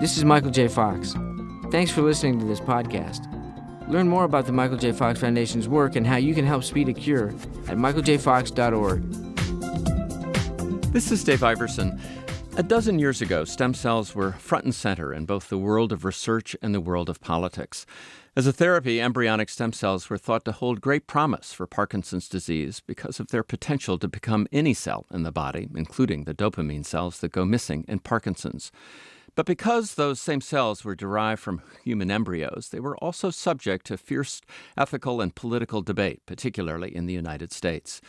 This 0.00 0.16
is 0.16 0.24
Michael 0.24 0.52
J. 0.52 0.68
Fox. 0.68 1.16
Thanks 1.72 1.90
for 1.90 2.02
listening 2.02 2.38
to 2.38 2.44
this 2.44 2.60
podcast. 2.60 3.26
Learn 3.88 4.06
more 4.08 4.22
about 4.22 4.46
the 4.46 4.52
Michael 4.52 4.76
J. 4.76 4.92
Fox 4.92 5.18
Foundation's 5.18 5.68
work 5.68 5.96
and 5.96 6.06
how 6.06 6.14
you 6.14 6.36
can 6.36 6.46
help 6.46 6.62
speed 6.62 6.88
a 6.88 6.92
cure 6.92 7.30
at 7.66 7.76
michaeljfox.org. 7.76 9.02
This 10.92 11.10
is 11.10 11.24
Dave 11.24 11.42
Iverson. 11.42 12.00
A 12.56 12.62
dozen 12.62 13.00
years 13.00 13.20
ago, 13.20 13.44
stem 13.44 13.74
cells 13.74 14.14
were 14.14 14.32
front 14.34 14.64
and 14.64 14.74
center 14.74 15.12
in 15.12 15.26
both 15.26 15.48
the 15.48 15.58
world 15.58 15.90
of 15.90 16.04
research 16.04 16.54
and 16.62 16.72
the 16.72 16.80
world 16.80 17.08
of 17.08 17.20
politics. 17.20 17.84
As 18.36 18.46
a 18.46 18.52
therapy, 18.52 19.00
embryonic 19.00 19.48
stem 19.48 19.72
cells 19.72 20.08
were 20.08 20.16
thought 20.16 20.44
to 20.44 20.52
hold 20.52 20.80
great 20.80 21.08
promise 21.08 21.52
for 21.52 21.66
Parkinson's 21.66 22.28
disease 22.28 22.80
because 22.86 23.18
of 23.18 23.28
their 23.28 23.42
potential 23.42 23.98
to 23.98 24.06
become 24.06 24.46
any 24.52 24.74
cell 24.74 25.06
in 25.12 25.24
the 25.24 25.32
body, 25.32 25.68
including 25.74 26.22
the 26.22 26.34
dopamine 26.34 26.86
cells 26.86 27.18
that 27.18 27.32
go 27.32 27.44
missing 27.44 27.84
in 27.88 27.98
Parkinson's. 27.98 28.70
But 29.38 29.46
because 29.46 29.94
those 29.94 30.20
same 30.20 30.40
cells 30.40 30.84
were 30.84 30.96
derived 30.96 31.40
from 31.40 31.62
human 31.84 32.10
embryos, 32.10 32.70
they 32.72 32.80
were 32.80 32.96
also 32.96 33.30
subject 33.30 33.86
to 33.86 33.96
fierce 33.96 34.40
ethical 34.76 35.20
and 35.20 35.32
political 35.32 35.80
debate, 35.80 36.26
particularly 36.26 36.92
in 36.92 37.06
the 37.06 37.14
United 37.14 37.52
States. 37.52 38.00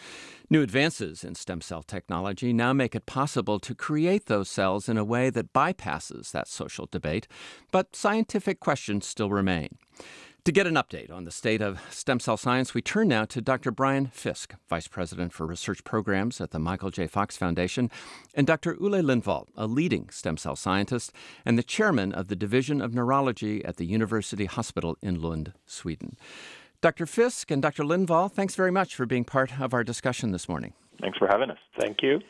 New 0.49 0.63
advances 0.63 1.23
in 1.23 1.35
stem 1.35 1.61
cell 1.61 1.83
technology 1.83 2.51
now 2.51 2.73
make 2.73 2.95
it 2.95 3.05
possible 3.05 3.59
to 3.59 3.75
create 3.75 4.25
those 4.25 4.49
cells 4.49 4.89
in 4.89 4.97
a 4.97 5.03
way 5.03 5.29
that 5.29 5.53
bypasses 5.53 6.31
that 6.31 6.47
social 6.47 6.87
debate, 6.89 7.27
but 7.71 7.95
scientific 7.95 8.59
questions 8.59 9.05
still 9.05 9.29
remain. 9.29 9.77
To 10.45 10.53
get 10.53 10.67
an 10.67 10.75
update 10.75 11.11
on 11.11 11.25
the 11.25 11.31
state 11.31 11.61
of 11.61 11.81
stem 11.91 12.21
cell 12.21 12.37
science, 12.37 12.73
we 12.73 12.81
turn 12.81 13.09
now 13.09 13.25
to 13.25 13.41
Dr. 13.41 13.71
Brian 13.71 14.07
Fisk, 14.07 14.55
Vice 14.69 14.87
President 14.87 15.33
for 15.33 15.45
Research 15.45 15.83
Programs 15.83 16.39
at 16.39 16.51
the 16.51 16.59
Michael 16.59 16.91
J. 16.91 17.07
Fox 17.07 17.35
Foundation, 17.35 17.91
and 18.33 18.47
Dr. 18.47 18.77
Olle 18.81 19.03
Lindvall, 19.03 19.47
a 19.57 19.67
leading 19.67 20.09
stem 20.09 20.37
cell 20.37 20.55
scientist 20.55 21.11
and 21.45 21.57
the 21.57 21.63
chairman 21.63 22.13
of 22.13 22.29
the 22.29 22.37
Division 22.37 22.79
of 22.79 22.93
Neurology 22.93 23.63
at 23.65 23.75
the 23.75 23.85
University 23.85 24.45
Hospital 24.45 24.97
in 25.01 25.21
Lund, 25.21 25.51
Sweden. 25.65 26.15
Dr. 26.79 27.05
Fisk 27.05 27.51
and 27.51 27.61
Dr. 27.61 27.83
Lindvall, 27.83 28.31
thanks 28.31 28.55
very 28.55 28.71
much 28.71 28.95
for 28.95 29.05
being 29.05 29.25
part 29.25 29.59
of 29.59 29.73
our 29.73 29.83
discussion 29.83 30.31
this 30.31 30.47
morning. 30.47 30.73
Thanks 31.01 31.17
for 31.17 31.27
having 31.27 31.51
us. 31.51 31.59
Thank 31.77 31.97
you. 32.01 32.21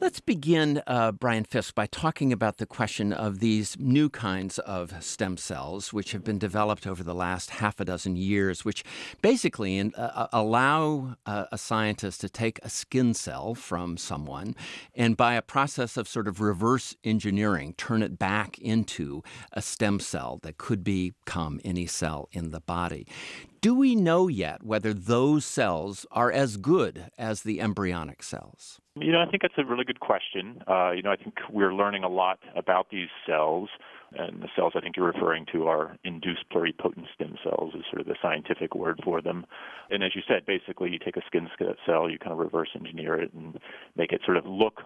Let's 0.00 0.18
begin, 0.18 0.82
uh, 0.88 1.12
Brian 1.12 1.44
Fisk, 1.44 1.76
by 1.76 1.86
talking 1.86 2.32
about 2.32 2.58
the 2.58 2.66
question 2.66 3.12
of 3.12 3.38
these 3.38 3.76
new 3.78 4.10
kinds 4.10 4.58
of 4.58 4.92
stem 5.02 5.36
cells, 5.36 5.92
which 5.92 6.10
have 6.10 6.24
been 6.24 6.38
developed 6.38 6.84
over 6.84 7.04
the 7.04 7.14
last 7.14 7.50
half 7.50 7.78
a 7.78 7.84
dozen 7.84 8.16
years, 8.16 8.64
which 8.64 8.82
basically 9.22 9.78
in, 9.78 9.94
uh, 9.94 10.00
uh 10.14 10.26
allow 10.32 11.14
uh, 11.26 11.44
a 11.52 11.56
scientist 11.56 12.20
to 12.22 12.28
take 12.28 12.58
a 12.62 12.68
skin 12.68 13.14
cell 13.14 13.54
from 13.54 13.96
someone 13.96 14.56
and, 14.96 15.16
by 15.16 15.34
a 15.34 15.42
process 15.42 15.96
of 15.96 16.08
sort 16.08 16.26
of 16.26 16.40
reverse 16.40 16.96
engineering, 17.04 17.72
turn 17.78 18.02
it 18.02 18.18
back 18.18 18.58
into 18.58 19.22
a 19.52 19.62
stem 19.62 20.00
cell 20.00 20.40
that 20.42 20.58
could 20.58 20.82
become 20.82 21.60
any 21.64 21.86
cell 21.86 22.28
in 22.32 22.50
the 22.50 22.60
body. 22.60 23.06
Do 23.64 23.74
we 23.74 23.96
know 23.96 24.28
yet 24.28 24.62
whether 24.62 24.92
those 24.92 25.46
cells 25.46 26.04
are 26.12 26.30
as 26.30 26.58
good 26.58 27.10
as 27.16 27.44
the 27.44 27.62
embryonic 27.62 28.22
cells? 28.22 28.78
You 28.94 29.10
know, 29.10 29.22
I 29.22 29.30
think 29.30 29.40
that's 29.40 29.54
a 29.56 29.64
really 29.64 29.84
good 29.84 30.00
question. 30.00 30.62
Uh, 30.68 30.90
you 30.90 31.00
know, 31.00 31.10
I 31.10 31.16
think 31.16 31.36
we're 31.50 31.72
learning 31.72 32.04
a 32.04 32.08
lot 32.10 32.40
about 32.54 32.90
these 32.90 33.08
cells, 33.26 33.70
and 34.12 34.42
the 34.42 34.48
cells 34.54 34.74
I 34.76 34.80
think 34.80 34.98
you're 34.98 35.10
referring 35.10 35.46
to 35.52 35.66
are 35.66 35.96
induced 36.04 36.44
pluripotent 36.52 37.06
stem 37.14 37.38
cells, 37.42 37.72
is 37.74 37.84
sort 37.90 38.02
of 38.02 38.06
the 38.06 38.16
scientific 38.20 38.74
word 38.74 39.00
for 39.02 39.22
them. 39.22 39.46
And 39.88 40.04
as 40.04 40.10
you 40.14 40.20
said, 40.28 40.44
basically, 40.44 40.90
you 40.90 40.98
take 40.98 41.16
a 41.16 41.22
skin 41.26 41.48
cell, 41.86 42.10
you 42.10 42.18
kind 42.18 42.32
of 42.32 42.38
reverse 42.40 42.68
engineer 42.74 43.14
it 43.14 43.32
and 43.32 43.58
make 43.96 44.12
it 44.12 44.20
sort 44.26 44.36
of 44.36 44.44
look 44.44 44.82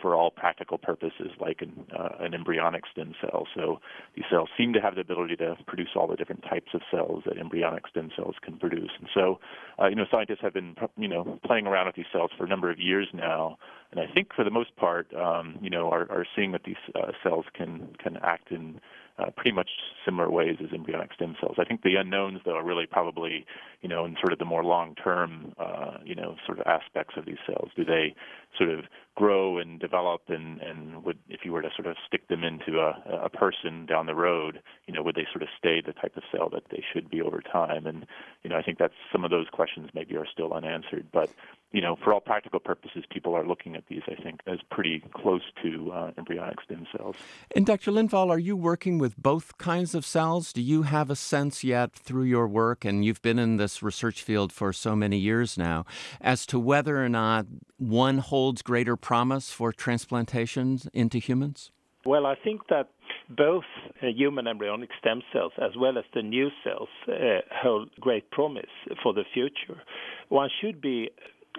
for 0.00 0.14
all 0.14 0.30
practical 0.30 0.78
purposes 0.78 1.30
like 1.40 1.62
an, 1.62 1.86
uh, 1.96 2.10
an 2.20 2.34
embryonic 2.34 2.84
stem 2.90 3.14
cell. 3.20 3.46
So 3.54 3.80
these 4.14 4.24
cells 4.30 4.48
seem 4.56 4.72
to 4.72 4.80
have 4.80 4.94
the 4.94 5.00
ability 5.02 5.36
to 5.36 5.56
produce 5.66 5.90
all 5.96 6.06
the 6.06 6.16
different 6.16 6.42
types 6.42 6.70
of 6.74 6.80
cells 6.90 7.22
that 7.26 7.38
embryonic 7.38 7.86
stem 7.88 8.10
cells 8.16 8.36
can 8.42 8.56
produce. 8.58 8.90
And 8.98 9.08
so, 9.14 9.40
uh, 9.80 9.88
you 9.88 9.96
know, 9.96 10.04
scientists 10.10 10.40
have 10.42 10.54
been, 10.54 10.74
you 10.96 11.08
know, 11.08 11.38
playing 11.44 11.66
around 11.66 11.86
with 11.86 11.96
these 11.96 12.06
cells 12.12 12.30
for 12.36 12.44
a 12.44 12.48
number 12.48 12.70
of 12.70 12.78
years 12.78 13.08
now, 13.12 13.58
and 13.90 14.00
I 14.00 14.06
think 14.12 14.28
for 14.34 14.44
the 14.44 14.50
most 14.50 14.74
part, 14.76 15.12
um, 15.14 15.58
you 15.60 15.70
know, 15.70 15.90
are, 15.90 16.10
are 16.10 16.26
seeing 16.36 16.52
that 16.52 16.62
these 16.64 16.76
uh, 16.94 17.10
cells 17.22 17.44
can 17.54 17.88
can 17.98 18.16
act 18.22 18.52
in 18.52 18.80
uh, 19.20 19.30
pretty 19.36 19.52
much 19.52 19.68
similar 20.04 20.30
ways 20.30 20.56
as 20.62 20.72
embryonic 20.72 21.12
stem 21.14 21.36
cells. 21.40 21.56
I 21.58 21.64
think 21.64 21.82
the 21.82 21.96
unknowns, 21.96 22.40
though, 22.44 22.56
are 22.56 22.64
really 22.64 22.86
probably, 22.86 23.44
you 23.82 23.88
know, 23.88 24.04
in 24.04 24.16
sort 24.20 24.32
of 24.32 24.38
the 24.38 24.44
more 24.44 24.64
long-term, 24.64 25.52
uh, 25.58 25.98
you 26.04 26.14
know, 26.14 26.36
sort 26.46 26.58
of 26.58 26.66
aspects 26.66 27.14
of 27.16 27.26
these 27.26 27.38
cells. 27.46 27.70
Do 27.76 27.84
they 27.84 28.14
sort 28.56 28.70
of 28.70 28.84
grow 29.16 29.58
and 29.58 29.78
develop, 29.78 30.22
and 30.28 30.60
and 30.60 31.04
would, 31.04 31.18
if 31.28 31.40
you 31.44 31.52
were 31.52 31.62
to 31.62 31.70
sort 31.76 31.86
of 31.86 31.96
stick 32.06 32.28
them 32.28 32.42
into 32.44 32.80
a, 32.80 33.24
a 33.24 33.28
person 33.28 33.86
down 33.86 34.06
the 34.06 34.14
road, 34.14 34.60
you 34.86 34.94
know, 34.94 35.02
would 35.02 35.14
they 35.14 35.26
sort 35.32 35.42
of 35.42 35.48
stay 35.58 35.82
the 35.84 35.92
type 35.92 36.16
of 36.16 36.22
cell 36.32 36.48
that 36.50 36.64
they 36.70 36.82
should 36.92 37.10
be 37.10 37.20
over 37.20 37.40
time? 37.40 37.86
And 37.86 38.06
you 38.42 38.50
know, 38.50 38.56
I 38.56 38.62
think 38.62 38.78
that's 38.78 38.94
some 39.12 39.24
of 39.24 39.30
those 39.30 39.48
questions 39.52 39.90
maybe 39.94 40.16
are 40.16 40.26
still 40.26 40.52
unanswered, 40.52 41.08
but 41.12 41.30
you 41.72 41.80
know, 41.80 41.96
for 42.02 42.12
all 42.12 42.20
practical 42.20 42.58
purposes, 42.58 43.04
people 43.10 43.34
are 43.34 43.46
looking 43.46 43.76
at 43.76 43.84
these, 43.88 44.02
I 44.08 44.20
think, 44.20 44.40
as 44.46 44.58
pretty 44.70 45.04
close 45.14 45.42
to 45.62 45.92
uh, 45.92 46.10
embryonic 46.18 46.60
stem 46.62 46.86
cells. 46.96 47.14
And 47.54 47.64
Dr. 47.64 47.92
Lindvall, 47.92 48.28
are 48.28 48.38
you 48.38 48.56
working 48.56 48.98
with 48.98 49.09
both 49.16 49.58
kinds 49.58 49.94
of 49.94 50.04
cells? 50.04 50.52
Do 50.52 50.60
you 50.60 50.82
have 50.82 51.10
a 51.10 51.16
sense 51.16 51.64
yet 51.64 51.92
through 51.92 52.24
your 52.24 52.46
work, 52.46 52.84
and 52.84 53.04
you've 53.04 53.22
been 53.22 53.38
in 53.38 53.56
this 53.56 53.82
research 53.82 54.22
field 54.22 54.52
for 54.52 54.72
so 54.72 54.96
many 54.96 55.18
years 55.18 55.56
now, 55.56 55.84
as 56.20 56.46
to 56.46 56.58
whether 56.58 57.04
or 57.04 57.08
not 57.08 57.46
one 57.78 58.18
holds 58.18 58.62
greater 58.62 58.96
promise 58.96 59.52
for 59.52 59.72
transplantation 59.72 60.80
into 60.92 61.18
humans? 61.18 61.70
Well, 62.04 62.26
I 62.26 62.34
think 62.34 62.62
that 62.68 62.88
both 63.28 63.64
uh, 64.02 64.06
human 64.08 64.46
embryonic 64.46 64.90
stem 64.98 65.22
cells 65.32 65.52
as 65.58 65.72
well 65.78 65.98
as 65.98 66.04
the 66.14 66.22
new 66.22 66.48
cells 66.64 66.88
uh, 67.08 67.40
hold 67.52 67.90
great 68.00 68.30
promise 68.30 68.70
for 69.02 69.12
the 69.12 69.24
future. 69.32 69.80
One 70.28 70.48
should 70.60 70.80
be 70.80 71.10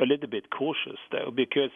a 0.01 0.05
little 0.05 0.29
bit 0.29 0.49
cautious 0.49 0.99
though, 1.11 1.31
because 1.35 1.71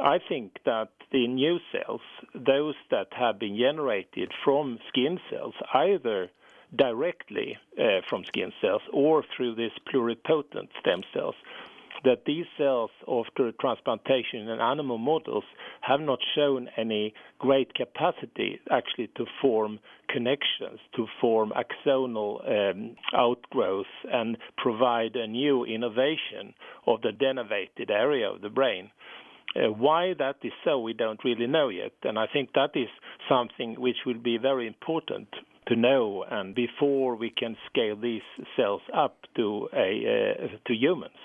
I 0.00 0.18
think 0.28 0.58
that 0.64 0.88
the 1.10 1.26
new 1.26 1.58
cells, 1.72 2.02
those 2.34 2.74
that 2.90 3.08
have 3.12 3.38
been 3.38 3.56
generated 3.56 4.32
from 4.44 4.78
skin 4.88 5.18
cells, 5.30 5.54
either 5.72 6.30
directly 6.74 7.56
uh, 7.78 8.00
from 8.08 8.24
skin 8.24 8.52
cells 8.60 8.82
or 8.92 9.24
through 9.36 9.54
these 9.54 9.70
pluripotent 9.92 10.68
stem 10.80 11.02
cells, 11.14 11.34
that 12.04 12.24
these 12.26 12.44
cells 12.58 12.90
after 13.08 13.52
transplantation 13.52 14.48
in 14.48 14.60
animal 14.60 14.98
models 14.98 15.44
have 15.80 16.00
not 16.00 16.18
shown 16.34 16.68
any 16.76 17.14
great 17.38 17.72
capacity 17.74 18.60
actually 18.70 19.08
to 19.16 19.24
form 19.40 19.78
connections, 20.08 20.78
to 20.94 21.06
form 21.20 21.52
axonal 21.56 22.46
um, 22.48 22.96
outgrowth 23.14 23.86
and 24.12 24.36
provide 24.58 25.16
a 25.16 25.26
new 25.26 25.64
innovation 25.64 26.54
of 26.86 27.00
the 27.02 27.10
denervated 27.10 27.90
area 27.90 28.30
of 28.30 28.42
the 28.42 28.50
brain. 28.50 28.90
Uh, 29.56 29.72
why 29.72 30.12
that 30.18 30.36
is 30.42 30.52
so, 30.64 30.78
we 30.78 30.92
don't 30.92 31.24
really 31.24 31.46
know 31.46 31.68
yet, 31.68 31.92
and 32.02 32.18
I 32.18 32.26
think 32.30 32.52
that 32.54 32.70
is 32.74 32.88
something 33.28 33.80
which 33.80 33.96
will 34.04 34.18
be 34.18 34.36
very 34.36 34.66
important 34.66 35.28
to 35.68 35.76
know 35.76 36.24
and 36.30 36.54
before 36.54 37.16
we 37.16 37.30
can 37.30 37.56
scale 37.68 37.96
these 37.96 38.22
cells 38.56 38.82
up 38.94 39.16
to 39.34 39.68
a 39.72 40.38
uh, 40.44 40.48
to 40.66 40.74
humans. 40.74 41.16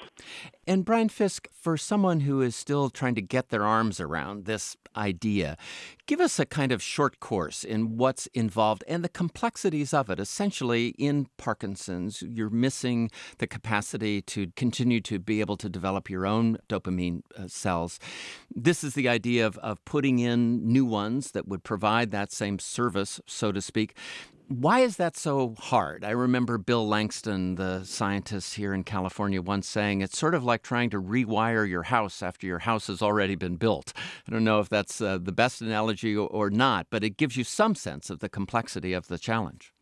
And 0.67 0.85
Brian 0.85 1.09
Fisk, 1.09 1.47
for 1.51 1.75
someone 1.75 2.19
who 2.21 2.41
is 2.41 2.55
still 2.55 2.91
trying 2.91 3.15
to 3.15 3.21
get 3.21 3.49
their 3.49 3.65
arms 3.65 3.99
around 3.99 4.45
this 4.45 4.77
idea, 4.95 5.57
give 6.05 6.19
us 6.19 6.37
a 6.37 6.45
kind 6.45 6.71
of 6.71 6.83
short 6.83 7.19
course 7.19 7.63
in 7.63 7.97
what's 7.97 8.27
involved 8.27 8.83
and 8.87 9.03
the 9.03 9.09
complexities 9.09 9.91
of 9.91 10.09
it. 10.11 10.19
Essentially, 10.19 10.89
in 10.99 11.27
Parkinson's, 11.37 12.21
you're 12.21 12.51
missing 12.51 13.09
the 13.39 13.47
capacity 13.47 14.21
to 14.21 14.51
continue 14.55 15.01
to 15.01 15.17
be 15.17 15.39
able 15.39 15.57
to 15.57 15.69
develop 15.69 16.09
your 16.11 16.27
own 16.27 16.57
dopamine 16.69 17.21
uh, 17.35 17.47
cells. 17.47 17.99
This 18.53 18.83
is 18.83 18.93
the 18.93 19.09
idea 19.09 19.47
of, 19.47 19.57
of 19.59 19.83
putting 19.85 20.19
in 20.19 20.71
new 20.71 20.85
ones 20.85 21.31
that 21.31 21.47
would 21.47 21.63
provide 21.63 22.11
that 22.11 22.31
same 22.31 22.59
service, 22.59 23.19
so 23.25 23.51
to 23.51 23.61
speak. 23.61 23.95
Why 24.51 24.81
is 24.81 24.97
that 24.97 25.15
so 25.15 25.55
hard? 25.57 26.03
I 26.03 26.09
remember 26.09 26.57
Bill 26.57 26.85
Langston, 26.85 27.55
the 27.55 27.85
scientist 27.85 28.55
here 28.55 28.73
in 28.73 28.83
California, 28.83 29.41
once 29.41 29.65
saying 29.65 30.01
it's 30.01 30.17
sort 30.17 30.35
of 30.35 30.43
like 30.43 30.61
trying 30.61 30.89
to 30.89 31.01
rewire 31.01 31.67
your 31.67 31.83
house 31.83 32.21
after 32.21 32.45
your 32.45 32.59
house 32.59 32.87
has 32.87 33.01
already 33.01 33.35
been 33.35 33.55
built. 33.55 33.93
I 34.27 34.31
don't 34.31 34.43
know 34.43 34.59
if 34.59 34.67
that's 34.67 34.99
uh, 34.99 35.19
the 35.21 35.31
best 35.31 35.61
analogy 35.61 36.17
or 36.17 36.49
not, 36.49 36.87
but 36.89 37.01
it 37.01 37.15
gives 37.15 37.37
you 37.37 37.45
some 37.45 37.75
sense 37.75 38.09
of 38.09 38.19
the 38.19 38.27
complexity 38.27 38.91
of 38.91 39.07
the 39.07 39.17
challenge. 39.17 39.73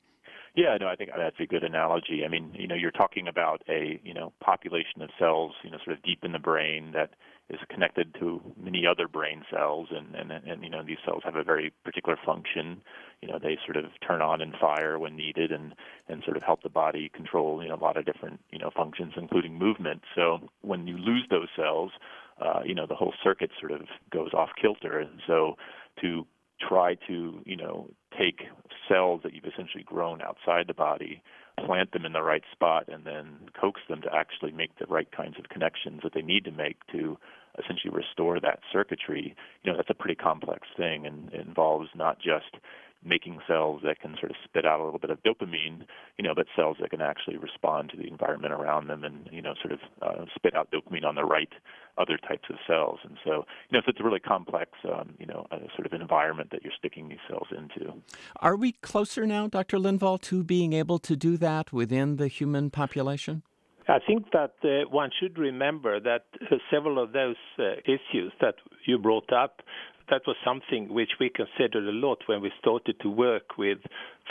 Yeah, 0.56 0.77
no, 0.80 0.88
I 0.88 0.95
think 0.95 1.10
that's 1.18 1.39
a 1.39 1.48
good 1.48 1.63
analogy. 1.63 2.24
I 2.24 2.27
mean, 2.27 2.51
you 2.54 2.68
know, 2.68 2.75
you're 2.75 2.92
talking 2.92 3.27
about 3.27 3.63
a, 3.68 4.00
you 4.04 4.13
know, 4.13 4.33
population 4.39 5.01
of 5.01 5.10
cells, 5.18 5.54
you 5.63 5.71
know, 5.71 5.80
sort 5.83 5.98
of 5.98 6.04
deep 6.04 6.19
in 6.24 6.31
the 6.31 6.38
brain 6.38 6.92
that 6.94 7.16
is 7.50 7.60
connected 7.69 8.13
to 8.19 8.42
many 8.62 8.86
other 8.86 9.07
brain 9.07 9.44
cells 9.51 9.88
and, 9.92 10.16
and 10.16 10.31
and 10.31 10.63
you 10.63 10.69
know 10.69 10.84
these 10.84 10.98
cells 11.06 11.22
have 11.24 11.36
a 11.36 11.44
very 11.44 11.72
particular 11.84 12.18
function. 12.25 12.81
You 13.22 13.30
know 13.30 13.40
they 13.42 13.57
sort 13.66 13.78
of 13.78 13.92
turn 14.06 14.22
on 14.22 14.42
and 14.42 14.54
fire 14.60 15.00
when 15.00 15.16
needed 15.16 15.51
and 15.51 15.74
and 16.07 16.24
sort 16.24 16.38
of 16.38 16.44
help 16.44 16.63
the 16.63 16.69
body 16.69 17.10
control 17.13 17.62
you 17.63 17.69
know 17.69 17.75
a 17.75 17.84
lot 17.84 17.98
of 17.98 18.06
different 18.06 18.40
you 18.51 18.60
know 18.60 18.69
functions 18.75 19.13
including 19.18 19.57
movement. 19.57 20.01
So 20.16 20.50
when 20.62 20.88
you 20.88 20.98
lose 20.98 21.25
those 21.30 21.48
cells 21.56 21.92
uh, 22.40 22.62
you 22.66 22.75
know 22.75 22.86
the 22.88 22.96
whole 22.96 23.13
circuit 23.24 23.52
sort 23.60 23.72
of 23.72 23.81
goes 24.12 24.34
off 24.34 24.50
kilter. 24.60 25.00
And 25.00 25.19
so 25.28 25.56
to 26.02 26.25
try 26.60 26.95
to 27.07 27.42
you 27.45 27.56
know 27.56 27.90
take 28.18 28.42
cells 28.88 29.22
that 29.24 29.34
you've 29.34 29.45
essentially 29.45 29.84
grown 29.84 30.22
outside 30.22 30.68
the 30.68 30.74
body, 30.74 31.22
plant 31.66 31.92
them 31.92 32.06
in 32.06 32.13
the 32.13 32.22
right 32.22 32.44
spot, 32.52 32.86
and 32.88 33.06
then 33.06 33.50
coax 33.60 33.81
them 33.88 34.02
to 34.02 34.13
actually 34.13 34.52
make 34.52 34.78
the 34.80 34.86
right 34.88 35.12
kinds 35.12 35.36
of 35.38 35.50
connections 35.50 36.02
that 36.04 36.13
they 36.13 36.22
need 36.22 36.44
to 36.45 36.52
make 36.52 36.78
to 36.92 37.18
essentially 37.57 37.94
restore 37.94 38.40
that 38.40 38.60
circuitry, 38.72 39.36
you 39.63 39.72
know, 39.72 39.78
that's 39.78 39.90
a 39.90 39.94
pretty 39.94 40.16
complex 40.16 40.68
thing 40.78 41.06
and 41.06 41.34
it 41.34 41.46
involves 41.46 41.90
not 41.96 42.18
just 42.19 42.57
making 43.04 43.40
cells 43.48 43.81
that 43.84 44.00
can 44.00 44.16
sort 44.19 44.30
of 44.30 44.36
spit 44.44 44.66
out 44.66 44.80
a 44.80 44.84
little 44.84 45.00
bit 45.00 45.10
of 45.10 45.24
dopamine, 45.24 45.86
you 46.18 46.24
know, 46.24 46.34
but 46.36 46.46
cells 46.56 46.78
that 46.81 46.90
can 46.90 47.01
actually 47.01 47.38
respond 47.38 47.90
to 47.90 47.98
the 47.98 48.07
environment 48.07 48.54
around 48.54 48.88
them 48.88 49.04
and, 49.04 49.30
you 49.31 49.42
know, 49.42 49.54
sort 49.62 49.72
of 49.72 49.80
uh, 50.01 50.25
spit 50.36 50.56
out 50.56 50.69
dopamine 50.72 51.06
on 51.06 51.16
the 51.16 51.24
right 51.24 51.50
other 51.98 52.18
types 52.18 52.50
of 52.50 52.57
cells. 52.68 53.00
And 53.04 53.18
so, 53.24 53.46
you 53.69 53.78
know, 53.78 53.81
so 53.86 53.90
it's 53.90 54.00
a 54.00 54.04
really 54.04 54.19
complex, 54.19 54.72
um, 54.86 55.13
you 55.18 55.25
know, 55.25 55.48
uh, 55.52 55.60
sort 55.75 55.86
of 55.86 55.94
environment 55.94 56.50
that 56.52 56.63
you're 56.63 56.74
sticking 56.78 57.07
these 57.07 57.19
cells 57.30 57.48
into. 57.57 57.94
Are 58.38 58.57
we 58.57 58.74
closer 58.74 59.25
now, 59.25 59.48
Dr. 59.48 59.78
Lindvall, 59.78 60.19
to 60.24 60.44
being 60.44 60.74
able 60.74 61.00
to 61.00 61.16
do 61.16 61.38
that 61.38 61.72
within 61.72 62.18
the 62.18 62.28
human 62.28 62.69
population? 62.69 63.44
I 63.89 63.97
think 64.06 64.27
that 64.33 64.53
uh, 64.63 64.88
one 64.89 65.09
should 65.19 65.39
remember 65.39 66.00
that 66.00 66.25
uh, 66.39 66.57
several 66.71 67.01
of 67.01 67.12
those 67.12 67.36
uh, 67.57 67.81
issues 67.86 68.31
that 68.39 68.56
you 68.86 69.00
brought 69.00 69.33
up 69.33 69.62
that 70.09 70.21
was 70.25 70.36
something 70.44 70.94
which 70.94 71.12
we 71.19 71.30
considered 71.30 71.88
a 71.88 71.91
lot 71.91 72.19
when 72.25 72.41
we 72.41 72.51
started 72.59 73.00
to 73.01 73.09
work 73.09 73.57
with 73.57 73.77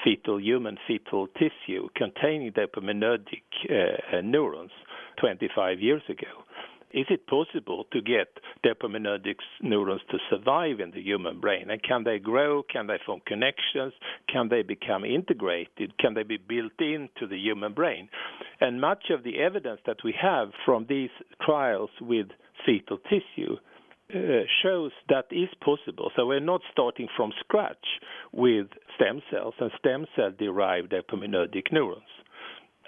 fetal 0.04 0.40
human 0.40 0.76
fetal 0.86 1.28
tissue 1.38 1.88
containing 1.94 2.52
dopaminergic 2.52 3.42
uh, 3.70 4.20
neurons 4.22 4.70
25 5.20 5.80
years 5.80 6.02
ago. 6.08 6.44
Is 6.92 7.06
it 7.10 7.26
possible 7.26 7.84
to 7.92 8.00
get 8.00 8.28
dopaminergic 8.64 9.36
neurons 9.62 10.00
to 10.10 10.18
survive 10.30 10.80
in 10.80 10.90
the 10.90 11.02
human 11.02 11.40
brain? 11.40 11.70
And 11.70 11.82
can 11.82 12.04
they 12.04 12.18
grow? 12.18 12.62
Can 12.62 12.86
they 12.86 12.98
form 13.04 13.20
connections? 13.26 13.92
Can 14.32 14.48
they 14.48 14.62
become 14.62 15.04
integrated? 15.04 15.98
Can 15.98 16.14
they 16.14 16.22
be 16.22 16.38
built 16.38 16.80
into 16.80 17.26
the 17.28 17.36
human 17.36 17.74
brain? 17.74 18.08
And 18.60 18.80
much 18.80 19.10
of 19.10 19.22
the 19.22 19.38
evidence 19.38 19.80
that 19.86 19.98
we 20.02 20.14
have 20.20 20.48
from 20.64 20.86
these 20.88 21.10
trials 21.44 21.90
with 22.00 22.28
fetal 22.64 22.98
tissue 22.98 23.56
uh, 24.14 24.18
shows 24.62 24.92
that 25.10 25.26
is 25.30 25.48
possible. 25.62 26.10
So 26.16 26.26
we're 26.26 26.40
not 26.40 26.62
starting 26.72 27.08
from 27.14 27.30
scratch 27.40 27.76
with 28.32 28.68
stem 28.96 29.20
cells 29.30 29.54
and 29.60 29.70
stem 29.78 30.06
cell 30.16 30.30
derived 30.38 30.92
dopaminergic 30.92 31.70
neurons. 31.70 32.08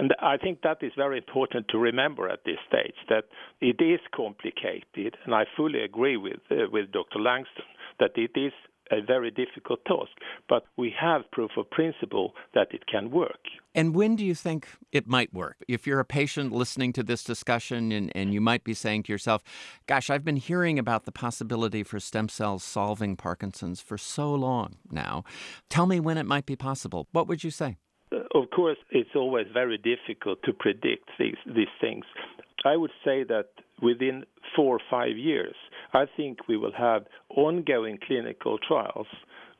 And 0.01 0.15
I 0.23 0.39
think 0.39 0.63
that 0.63 0.79
is 0.83 0.93
very 0.97 1.19
important 1.19 1.67
to 1.69 1.79
remember 1.79 2.27
at 2.31 2.41
this 2.47 2.57
stage 2.67 2.95
that 3.11 3.25
it 3.61 3.83
is 3.85 4.01
complicated, 4.15 5.19
and 5.27 5.35
I 5.35 5.45
fully 5.55 5.83
agree 5.83 6.17
with 6.17 6.41
uh, 6.51 6.71
with 6.73 6.91
Dr. 6.91 7.19
Langston 7.19 7.67
that 7.99 8.13
it 8.17 8.31
is 8.35 8.53
a 8.91 9.03
very 9.03 9.31
difficult 9.31 9.85
task, 9.85 10.11
but 10.49 10.65
we 10.79 10.93
have 10.99 11.31
proof 11.31 11.51
of 11.59 11.69
principle 11.71 12.33
that 12.55 12.69
it 12.73 12.87
can 12.87 13.11
work. 13.11 13.41
And 13.75 13.95
when 13.95 14.17
do 14.17 14.25
you 14.25 14.35
think 14.35 14.69
it 14.91 15.07
might 15.07 15.33
work? 15.33 15.59
If 15.69 15.87
you're 15.87 16.01
a 16.01 16.05
patient 16.05 16.51
listening 16.51 16.93
to 16.95 17.03
this 17.03 17.23
discussion 17.23 17.93
and, 17.93 18.11
and 18.17 18.35
you 18.35 18.41
might 18.41 18.65
be 18.65 18.75
saying 18.75 19.05
to 19.05 19.13
yourself, 19.13 19.43
Gosh, 19.87 20.09
I've 20.09 20.25
been 20.25 20.37
hearing 20.37 20.79
about 20.79 21.05
the 21.05 21.13
possibility 21.13 21.83
for 21.83 22.01
stem 22.01 22.31
cells 22.31 22.65
solving 22.65 23.17
Parkinson's 23.17 23.81
for 23.81 23.99
so 23.99 24.35
long 24.35 24.77
now. 24.91 25.25
Tell 25.69 25.87
me 25.87 26.01
when 26.01 26.17
it 26.17 26.27
might 26.27 26.47
be 26.47 26.57
possible. 26.57 27.07
What 27.13 27.29
would 27.29 27.45
you 27.45 27.51
say? 27.51 27.77
Of 28.35 28.51
course, 28.51 28.79
it's 28.91 29.11
always 29.15 29.47
very 29.53 29.79
difficult 29.79 30.43
to 30.45 30.53
predict 30.53 31.09
these, 31.19 31.37
these 31.47 31.75
things. 31.81 32.05
I 32.65 32.77
would 32.77 32.93
say 33.05 33.25
that 33.25 33.47
within 33.83 34.25
four 34.55 34.77
or 34.77 34.81
five 34.91 35.17
years, 35.17 35.55
I 35.93 36.05
think 36.17 36.47
we 36.49 36.57
will 36.57 36.73
have 36.77 37.07
ongoing 37.31 37.99
clinical 38.07 38.59
trials 38.59 39.07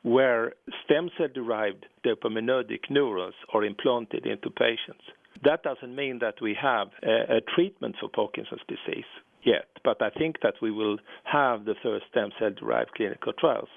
where 0.03 0.53
stem 0.85 1.09
cell 1.17 1.27
derived 1.33 1.85
dopaminergic 2.05 2.89
neurons 2.89 3.35
are 3.53 3.63
implanted 3.63 4.25
into 4.25 4.49
patients. 4.49 5.03
That 5.43 5.63
doesn't 5.63 5.95
mean 5.95 6.19
that 6.19 6.35
we 6.41 6.55
have 6.61 6.87
a, 7.03 7.37
a, 7.37 7.41
treatment 7.55 7.95
for 7.99 8.09
Parkinson's 8.09 8.61
disease 8.67 9.05
yet, 9.43 9.67
but 9.83 10.01
I 10.01 10.09
think 10.09 10.37
that 10.43 10.55
we 10.61 10.71
will 10.71 10.97
have 11.23 11.65
the 11.65 11.75
first 11.83 12.05
stem 12.11 12.29
cell 12.39 12.51
derived 12.51 12.91
clinical 12.95 13.33
trials. 13.33 13.69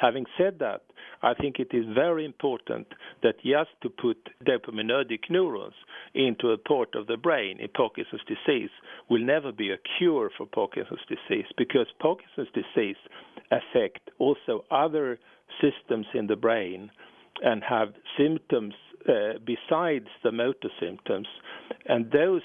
Having 0.00 0.24
said 0.38 0.58
that, 0.60 0.80
I 1.22 1.34
think 1.34 1.56
it 1.58 1.76
is 1.76 1.84
very 1.94 2.24
important 2.24 2.86
that 3.22 3.34
just 3.44 3.70
to 3.82 3.90
put 3.90 4.16
dopaminergic 4.46 5.28
neurons 5.28 5.74
into 6.14 6.48
a 6.48 6.58
part 6.58 6.94
of 6.94 7.06
the 7.06 7.18
brain 7.18 7.60
in 7.60 7.68
Parkinson's 7.68 8.22
disease 8.26 8.70
will 9.10 9.22
never 9.22 9.52
be 9.52 9.70
a 9.70 9.76
cure 9.98 10.30
for 10.38 10.46
Parkinson's 10.46 11.00
disease 11.06 11.44
because 11.58 11.86
Parkinson's 12.00 12.48
disease 12.54 12.96
affect 13.50 14.10
also 14.18 14.64
other 14.70 15.18
systems 15.60 16.06
in 16.14 16.26
the 16.26 16.36
brain 16.36 16.90
and 17.42 17.62
have 17.62 17.88
symptoms 18.18 18.72
uh, 19.06 19.34
besides 19.44 20.06
the 20.24 20.32
motor 20.32 20.70
symptoms. 20.80 21.28
And 21.86 22.10
those 22.10 22.42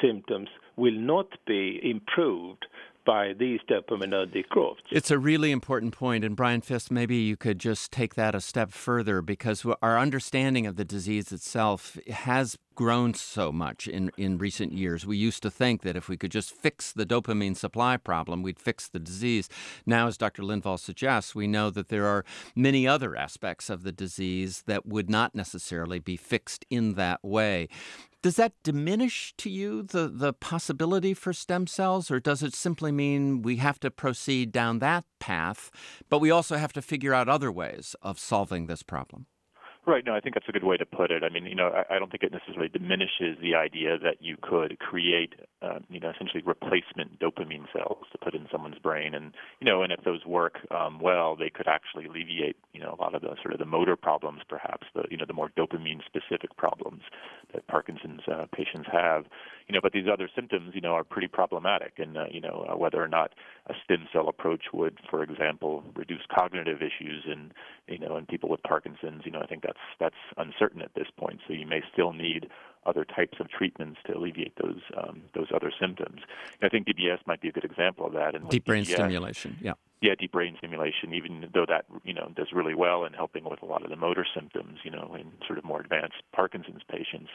symptoms 0.00 0.48
will 0.76 0.98
not 0.98 1.28
be 1.46 1.80
improved 1.82 2.64
by 3.04 3.32
these 3.32 3.60
dopaminergic 3.68 4.48
growths. 4.48 4.82
It's 4.90 5.10
a 5.10 5.18
really 5.18 5.50
important 5.50 5.92
point, 5.92 6.24
and 6.24 6.36
Brian 6.36 6.60
Fisk, 6.60 6.90
maybe 6.90 7.16
you 7.16 7.36
could 7.36 7.58
just 7.58 7.92
take 7.92 8.14
that 8.14 8.34
a 8.34 8.40
step 8.40 8.70
further 8.72 9.22
because 9.22 9.66
our 9.82 9.98
understanding 9.98 10.66
of 10.66 10.76
the 10.76 10.84
disease 10.84 11.32
itself 11.32 11.98
has 12.08 12.56
grown 12.74 13.14
so 13.14 13.52
much 13.52 13.86
in, 13.86 14.10
in 14.16 14.38
recent 14.38 14.72
years. 14.72 15.06
We 15.06 15.16
used 15.16 15.42
to 15.42 15.50
think 15.50 15.82
that 15.82 15.96
if 15.96 16.08
we 16.08 16.16
could 16.16 16.30
just 16.30 16.50
fix 16.50 16.92
the 16.92 17.06
dopamine 17.06 17.56
supply 17.56 17.96
problem, 17.96 18.42
we'd 18.42 18.58
fix 18.58 18.88
the 18.88 18.98
disease. 18.98 19.48
Now, 19.86 20.06
as 20.06 20.16
Dr. 20.16 20.42
Lindvall 20.42 20.78
suggests, 20.78 21.34
we 21.34 21.46
know 21.46 21.70
that 21.70 21.88
there 21.88 22.06
are 22.06 22.24
many 22.54 22.86
other 22.86 23.16
aspects 23.16 23.70
of 23.70 23.82
the 23.82 23.92
disease 23.92 24.62
that 24.66 24.86
would 24.86 25.10
not 25.10 25.34
necessarily 25.34 25.98
be 25.98 26.16
fixed 26.16 26.64
in 26.70 26.94
that 26.94 27.22
way. 27.22 27.68
Does 28.22 28.36
that 28.36 28.52
diminish 28.62 29.34
to 29.38 29.50
you 29.50 29.82
the, 29.82 30.08
the 30.08 30.32
possibility 30.32 31.12
for 31.12 31.32
stem 31.32 31.66
cells, 31.66 32.08
or 32.08 32.20
does 32.20 32.44
it 32.44 32.54
simply 32.54 32.92
mean 32.92 33.42
we 33.42 33.56
have 33.56 33.80
to 33.80 33.90
proceed 33.90 34.52
down 34.52 34.78
that 34.78 35.04
path, 35.18 35.72
but 36.08 36.20
we 36.20 36.30
also 36.30 36.56
have 36.56 36.72
to 36.74 36.82
figure 36.82 37.12
out 37.12 37.28
other 37.28 37.50
ways 37.50 37.96
of 38.00 38.20
solving 38.20 38.66
this 38.66 38.84
problem? 38.84 39.26
Right. 39.84 40.04
No, 40.06 40.14
I 40.14 40.20
think 40.20 40.36
that's 40.36 40.48
a 40.48 40.52
good 40.52 40.62
way 40.62 40.76
to 40.76 40.86
put 40.86 41.10
it. 41.10 41.24
I 41.24 41.28
mean, 41.28 41.44
you 41.44 41.56
know, 41.56 41.66
I, 41.68 41.96
I 41.96 41.98
don't 41.98 42.08
think 42.08 42.22
it 42.22 42.30
necessarily 42.30 42.68
diminishes 42.68 43.36
the 43.42 43.56
idea 43.56 43.98
that 43.98 44.18
you 44.20 44.36
could 44.40 44.78
create, 44.78 45.34
uh, 45.60 45.80
you 45.90 45.98
know, 45.98 46.10
essentially 46.10 46.40
replacement 46.46 47.18
dopamine 47.18 47.66
cells 47.72 48.04
to 48.12 48.18
put 48.18 48.32
in 48.32 48.46
someone's 48.52 48.78
brain, 48.78 49.12
and 49.12 49.34
you 49.60 49.66
know, 49.66 49.82
and 49.82 49.92
if 49.92 50.04
those 50.04 50.24
work 50.24 50.58
um, 50.70 51.00
well, 51.00 51.34
they 51.34 51.50
could 51.50 51.66
actually 51.66 52.04
alleviate, 52.06 52.54
you 52.72 52.80
know, 52.80 52.94
a 52.96 53.00
lot 53.02 53.16
of 53.16 53.22
the 53.22 53.34
sort 53.42 53.54
of 53.54 53.58
the 53.58 53.66
motor 53.66 53.96
problems, 53.96 54.42
perhaps 54.48 54.86
the, 54.94 55.02
you 55.10 55.16
know, 55.16 55.24
the 55.26 55.32
more 55.34 55.50
dopamine-specific 55.58 56.56
problems 56.56 57.02
that 57.52 57.66
Parkinson's 57.66 58.22
uh, 58.30 58.46
patients 58.54 58.88
have. 58.92 59.24
You 59.68 59.74
know, 59.74 59.80
but 59.82 59.92
these 59.92 60.06
other 60.12 60.28
symptoms, 60.34 60.72
you 60.74 60.80
know, 60.80 60.92
are 60.92 61.04
pretty 61.04 61.28
problematic, 61.28 61.94
and 61.98 62.16
uh, 62.16 62.24
you 62.30 62.40
know, 62.40 62.66
uh, 62.70 62.76
whether 62.76 63.02
or 63.02 63.08
not 63.08 63.32
a 63.68 63.74
stem 63.84 64.06
cell 64.12 64.28
approach 64.28 64.64
would, 64.72 64.98
for 65.08 65.22
example, 65.22 65.84
reduce 65.94 66.22
cognitive 66.36 66.78
issues 66.78 67.24
in, 67.26 67.52
you 67.86 67.98
know, 67.98 68.16
in 68.16 68.26
people 68.26 68.48
with 68.48 68.62
Parkinson's, 68.62 69.22
you 69.24 69.30
know, 69.30 69.40
I 69.40 69.46
think 69.46 69.62
that's 69.62 69.78
that's 70.00 70.16
uncertain 70.36 70.82
at 70.82 70.94
this 70.94 71.06
point. 71.16 71.40
So 71.46 71.54
you 71.54 71.66
may 71.66 71.80
still 71.92 72.12
need 72.12 72.48
other 72.86 73.04
types 73.04 73.38
of 73.40 73.48
treatments 73.48 74.00
to 74.06 74.16
alleviate 74.16 74.54
those 74.62 74.80
um, 74.96 75.22
those 75.34 75.48
other 75.54 75.72
symptoms. 75.80 76.20
And 76.60 76.66
I 76.66 76.68
think 76.68 76.86
DBS 76.86 77.18
might 77.26 77.40
be 77.40 77.48
a 77.48 77.52
good 77.52 77.64
example 77.64 78.06
of 78.06 78.12
that. 78.14 78.34
And 78.34 78.48
deep 78.48 78.64
brain 78.64 78.84
DBS, 78.84 78.94
stimulation, 78.94 79.56
yeah. 79.60 79.74
Yeah, 80.00 80.14
deep 80.18 80.32
brain 80.32 80.56
stimulation, 80.58 81.14
even 81.14 81.48
though 81.54 81.66
that 81.68 81.84
you 82.04 82.12
know 82.12 82.30
does 82.34 82.48
really 82.52 82.74
well 82.74 83.04
in 83.04 83.12
helping 83.12 83.44
with 83.44 83.62
a 83.62 83.66
lot 83.66 83.84
of 83.84 83.90
the 83.90 83.96
motor 83.96 84.26
symptoms, 84.34 84.80
you 84.82 84.90
know, 84.90 85.16
in 85.18 85.30
sort 85.46 85.58
of 85.58 85.64
more 85.64 85.80
advanced 85.80 86.22
Parkinson's 86.32 86.82
patients, 86.90 87.30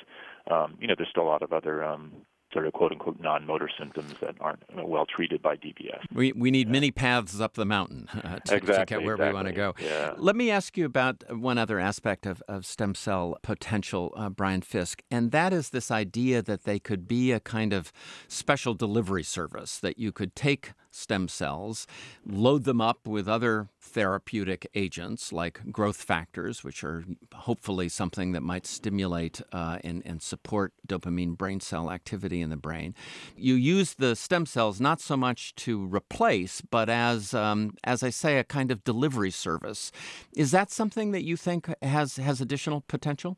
um, 0.51 0.77
you 0.79 0.87
know, 0.87 0.95
there's 0.97 1.09
still 1.09 1.23
a 1.23 1.31
lot 1.31 1.41
of 1.41 1.53
other 1.53 1.83
um, 1.83 2.11
sort 2.57 2.65
of 2.65 2.73
quote 2.73 2.91
unquote 2.91 3.19
non 3.19 3.45
motor 3.45 3.69
symptoms 3.77 4.15
that 4.19 4.35
aren't 4.41 4.63
well 4.73 5.05
treated 5.05 5.43
by 5.43 5.55
DBS. 5.55 5.99
We, 6.11 6.31
we 6.31 6.49
need 6.49 6.67
yeah. 6.67 6.73
many 6.73 6.89
paths 6.89 7.39
up 7.39 7.53
the 7.53 7.65
mountain 7.65 8.07
uh, 8.11 8.39
to, 8.45 8.55
exactly, 8.55 8.73
to, 8.73 8.85
get 8.85 9.03
where 9.03 9.13
exactly. 9.13 9.27
we 9.27 9.33
want 9.33 9.47
to 9.47 9.53
go. 9.53 9.75
Yeah. 9.79 10.15
Let 10.17 10.35
me 10.35 10.49
ask 10.49 10.75
you 10.75 10.85
about 10.85 11.23
one 11.29 11.59
other 11.59 11.79
aspect 11.79 12.25
of, 12.25 12.41
of 12.47 12.65
stem 12.65 12.95
cell 12.95 13.37
potential, 13.43 14.11
uh, 14.17 14.29
Brian 14.29 14.61
Fisk, 14.61 15.03
and 15.11 15.29
that 15.31 15.53
is 15.53 15.69
this 15.69 15.91
idea 15.91 16.41
that 16.41 16.63
they 16.63 16.79
could 16.79 17.07
be 17.07 17.31
a 17.31 17.39
kind 17.39 17.73
of 17.73 17.93
special 18.27 18.73
delivery 18.73 19.23
service, 19.23 19.77
that 19.77 19.99
you 19.99 20.11
could 20.11 20.35
take 20.35 20.73
stem 20.97 21.27
cells, 21.27 21.87
load 22.25 22.63
them 22.63 22.81
up 22.81 23.07
with 23.07 23.27
other 23.27 23.69
therapeutic 23.79 24.67
agents 24.75 25.31
like 25.31 25.71
growth 25.71 25.97
factors, 25.97 26.63
which 26.63 26.83
are 26.83 27.05
hopefully 27.33 27.87
something 27.87 28.31
that 28.33 28.41
might 28.41 28.65
stimulate 28.65 29.41
uh, 29.51 29.77
and, 29.83 30.01
and 30.05 30.21
support 30.21 30.73
dopamine 30.87 31.37
brain 31.37 31.59
cell 31.59 31.91
activity 31.91 32.41
in 32.41 32.49
the 32.49 32.57
brain. 32.57 32.93
You 33.35 33.53
use 33.53 33.93
the 33.93 34.15
stem 34.15 34.45
cells 34.45 34.81
not 34.81 34.99
so 34.99 35.15
much 35.15 35.55
to 35.55 35.85
replace, 35.85 36.61
but 36.61 36.89
as, 36.89 37.33
um, 37.33 37.75
as 37.83 38.03
I 38.03 38.09
say, 38.09 38.39
a 38.39 38.43
kind 38.43 38.71
of 38.71 38.83
delivery 38.83 39.31
service. 39.31 39.91
Is 40.35 40.51
that 40.51 40.71
something 40.71 41.11
that 41.11 41.23
you 41.23 41.37
think 41.37 41.73
has, 41.81 42.17
has 42.17 42.41
additional 42.41 42.81
potential? 42.87 43.37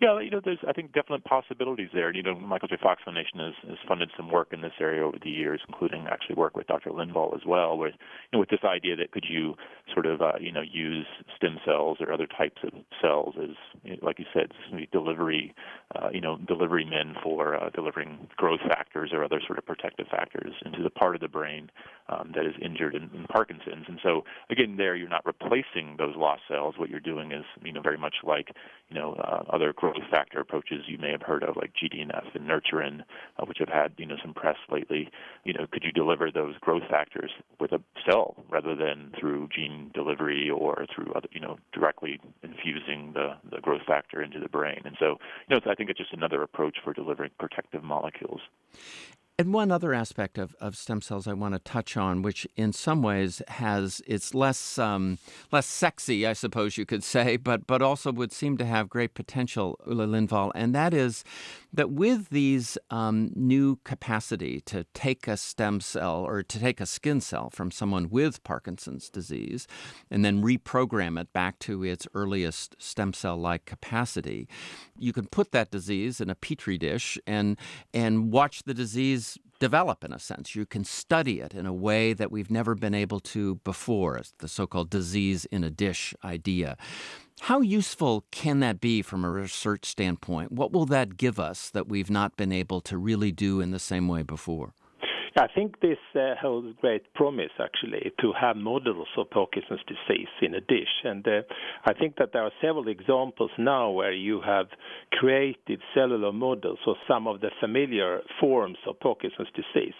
Yeah, 0.00 0.20
you 0.20 0.30
know, 0.30 0.40
there's 0.44 0.60
I 0.66 0.72
think 0.72 0.92
definite 0.92 1.24
possibilities 1.24 1.88
there. 1.92 2.14
You 2.14 2.22
know, 2.22 2.36
Michael 2.36 2.68
J. 2.68 2.76
Fox 2.80 3.02
Foundation 3.04 3.40
has, 3.40 3.54
has 3.68 3.78
funded 3.88 4.10
some 4.16 4.30
work 4.30 4.52
in 4.52 4.60
this 4.60 4.72
area 4.80 5.04
over 5.04 5.18
the 5.20 5.30
years, 5.30 5.60
including 5.66 6.06
actually 6.06 6.36
work 6.36 6.56
with 6.56 6.68
Dr. 6.68 6.90
Lindvall 6.90 7.34
as 7.34 7.42
well, 7.44 7.76
with 7.76 7.94
you 8.30 8.36
know, 8.36 8.38
with 8.38 8.48
this 8.48 8.62
idea 8.62 8.94
that 8.94 9.10
could 9.10 9.24
you 9.28 9.54
sort 9.92 10.06
of 10.06 10.22
uh, 10.22 10.32
you 10.40 10.52
know 10.52 10.62
use 10.62 11.06
stem 11.36 11.58
cells 11.64 11.98
or 11.98 12.12
other 12.12 12.28
types 12.28 12.62
of 12.62 12.70
cells 13.02 13.34
as 13.42 13.56
like 14.00 14.20
you 14.20 14.24
said, 14.32 14.52
delivery 14.92 15.52
uh, 15.96 16.10
you 16.12 16.20
know 16.20 16.38
delivery 16.46 16.84
men 16.84 17.16
for 17.20 17.56
uh, 17.56 17.68
delivering 17.70 18.28
growth 18.36 18.60
factors 18.68 19.10
or 19.12 19.24
other 19.24 19.40
sort 19.44 19.58
of 19.58 19.66
protective 19.66 20.06
factors 20.12 20.52
into 20.64 20.80
the 20.84 20.90
part 20.90 21.16
of 21.16 21.20
the 21.20 21.28
brain 21.28 21.72
um, 22.08 22.30
that 22.36 22.46
is 22.46 22.54
injured 22.64 22.94
in, 22.94 23.10
in 23.14 23.24
Parkinson's. 23.24 23.86
And 23.88 23.98
so 24.04 24.22
again, 24.48 24.76
there 24.76 24.94
you're 24.94 25.08
not 25.08 25.26
replacing 25.26 25.96
those 25.98 26.14
lost 26.16 26.42
cells. 26.48 26.74
What 26.78 26.88
you're 26.88 27.00
doing 27.00 27.32
is 27.32 27.44
you 27.64 27.72
know 27.72 27.82
very 27.82 27.98
much 27.98 28.14
like 28.22 28.52
you 28.90 28.94
know 28.94 29.14
uh, 29.14 29.42
other 29.52 29.72
growth 29.72 29.87
factor 30.10 30.40
approaches 30.40 30.84
you 30.86 30.98
may 30.98 31.10
have 31.10 31.22
heard 31.22 31.42
of, 31.42 31.56
like 31.56 31.72
GDNF 31.74 32.34
and 32.34 32.48
Neurturin, 32.48 33.02
uh, 33.38 33.44
which 33.44 33.58
have 33.58 33.68
had 33.68 33.92
you 33.96 34.06
know 34.06 34.16
some 34.22 34.34
press 34.34 34.56
lately. 34.70 35.10
You 35.44 35.52
know, 35.54 35.66
could 35.70 35.84
you 35.84 35.92
deliver 35.92 36.30
those 36.30 36.56
growth 36.60 36.84
factors 36.90 37.30
with 37.60 37.72
a 37.72 37.80
cell 38.08 38.36
rather 38.48 38.74
than 38.74 39.12
through 39.18 39.48
gene 39.54 39.90
delivery 39.94 40.50
or 40.50 40.86
through 40.94 41.12
other, 41.14 41.28
you 41.32 41.40
know, 41.40 41.58
directly 41.72 42.20
infusing 42.42 43.12
the 43.14 43.36
the 43.50 43.60
growth 43.60 43.82
factor 43.86 44.22
into 44.22 44.40
the 44.40 44.48
brain? 44.48 44.82
And 44.84 44.96
so, 44.98 45.16
you 45.48 45.56
know, 45.56 45.60
I 45.70 45.74
think 45.74 45.90
it's 45.90 45.98
just 45.98 46.12
another 46.12 46.42
approach 46.42 46.78
for 46.82 46.92
delivering 46.92 47.30
protective 47.38 47.82
molecules. 47.82 48.40
And 49.40 49.54
one 49.54 49.70
other 49.70 49.94
aspect 49.94 50.36
of, 50.36 50.56
of 50.60 50.76
stem 50.76 51.00
cells 51.00 51.28
I 51.28 51.32
want 51.32 51.54
to 51.54 51.60
touch 51.60 51.96
on, 51.96 52.22
which 52.22 52.44
in 52.56 52.72
some 52.72 53.02
ways 53.02 53.40
has 53.46 54.02
it's 54.04 54.34
less 54.34 54.78
um, 54.78 55.18
less 55.52 55.64
sexy, 55.64 56.26
I 56.26 56.32
suppose 56.32 56.76
you 56.76 56.84
could 56.84 57.04
say, 57.04 57.36
but 57.36 57.64
but 57.64 57.80
also 57.80 58.10
would 58.10 58.32
seem 58.32 58.56
to 58.56 58.64
have 58.64 58.88
great 58.88 59.14
potential, 59.14 59.78
Olle 59.86 60.08
Lindvall, 60.08 60.50
and 60.56 60.74
that 60.74 60.92
is 60.92 61.22
that 61.72 61.90
with 61.90 62.30
these 62.30 62.78
um, 62.90 63.30
new 63.34 63.76
capacity 63.84 64.60
to 64.62 64.84
take 64.94 65.28
a 65.28 65.36
stem 65.36 65.80
cell 65.80 66.24
or 66.26 66.42
to 66.42 66.58
take 66.58 66.80
a 66.80 66.86
skin 66.86 67.20
cell 67.20 67.50
from 67.50 67.70
someone 67.70 68.08
with 68.08 68.42
Parkinson's 68.42 69.10
disease 69.10 69.66
and 70.10 70.24
then 70.24 70.42
reprogram 70.42 71.20
it 71.20 71.32
back 71.32 71.58
to 71.60 71.84
its 71.84 72.06
earliest 72.14 72.74
stem 72.78 73.12
cell 73.12 73.36
like 73.36 73.64
capacity, 73.66 74.48
you 74.98 75.12
can 75.12 75.26
put 75.26 75.52
that 75.52 75.70
disease 75.70 76.20
in 76.20 76.30
a 76.30 76.34
petri 76.34 76.78
dish 76.78 77.18
and 77.26 77.58
and 77.92 78.32
watch 78.32 78.62
the 78.62 78.74
disease 78.74 79.38
develop 79.58 80.04
in 80.04 80.12
a 80.12 80.18
sense. 80.18 80.54
You 80.54 80.66
can 80.66 80.84
study 80.84 81.40
it 81.40 81.54
in 81.54 81.66
a 81.66 81.72
way 81.72 82.12
that 82.12 82.30
we've 82.30 82.50
never 82.50 82.74
been 82.74 82.94
able 82.94 83.20
to 83.20 83.56
before, 83.56 84.22
the 84.38 84.48
so 84.48 84.66
called 84.66 84.90
disease 84.90 85.44
in 85.46 85.64
a 85.64 85.70
dish 85.70 86.14
idea. 86.24 86.76
How 87.40 87.60
useful 87.60 88.24
can 88.30 88.60
that 88.60 88.80
be 88.80 89.02
from 89.02 89.24
a 89.24 89.30
research 89.30 89.86
standpoint? 89.86 90.52
What 90.52 90.72
will 90.72 90.86
that 90.86 91.16
give 91.16 91.38
us 91.38 91.70
that 91.70 91.88
we've 91.88 92.10
not 92.10 92.36
been 92.36 92.52
able 92.52 92.80
to 92.82 92.98
really 92.98 93.32
do 93.32 93.60
in 93.60 93.70
the 93.70 93.78
same 93.78 94.08
way 94.08 94.22
before? 94.22 94.74
I 95.38 95.46
think 95.54 95.80
this 95.80 95.98
uh, 96.16 96.34
holds 96.40 96.76
great 96.80 97.14
promise, 97.14 97.52
actually, 97.60 98.12
to 98.20 98.32
have 98.40 98.56
models 98.56 99.06
of 99.16 99.30
Parkinson's 99.30 99.80
disease 99.86 100.26
in 100.42 100.54
a 100.54 100.60
dish. 100.60 100.88
And 101.04 101.26
uh, 101.28 101.42
I 101.84 101.92
think 101.92 102.16
that 102.16 102.30
there 102.32 102.42
are 102.42 102.50
several 102.60 102.88
examples 102.88 103.50
now 103.56 103.90
where 103.90 104.12
you 104.12 104.40
have 104.44 104.66
created 105.12 105.80
cellular 105.94 106.32
models 106.32 106.78
of 106.88 106.96
some 107.06 107.28
of 107.28 107.40
the 107.40 107.50
familiar 107.60 108.20
forms 108.40 108.78
of 108.88 108.98
Parkinson's 108.98 109.48
disease. 109.54 109.94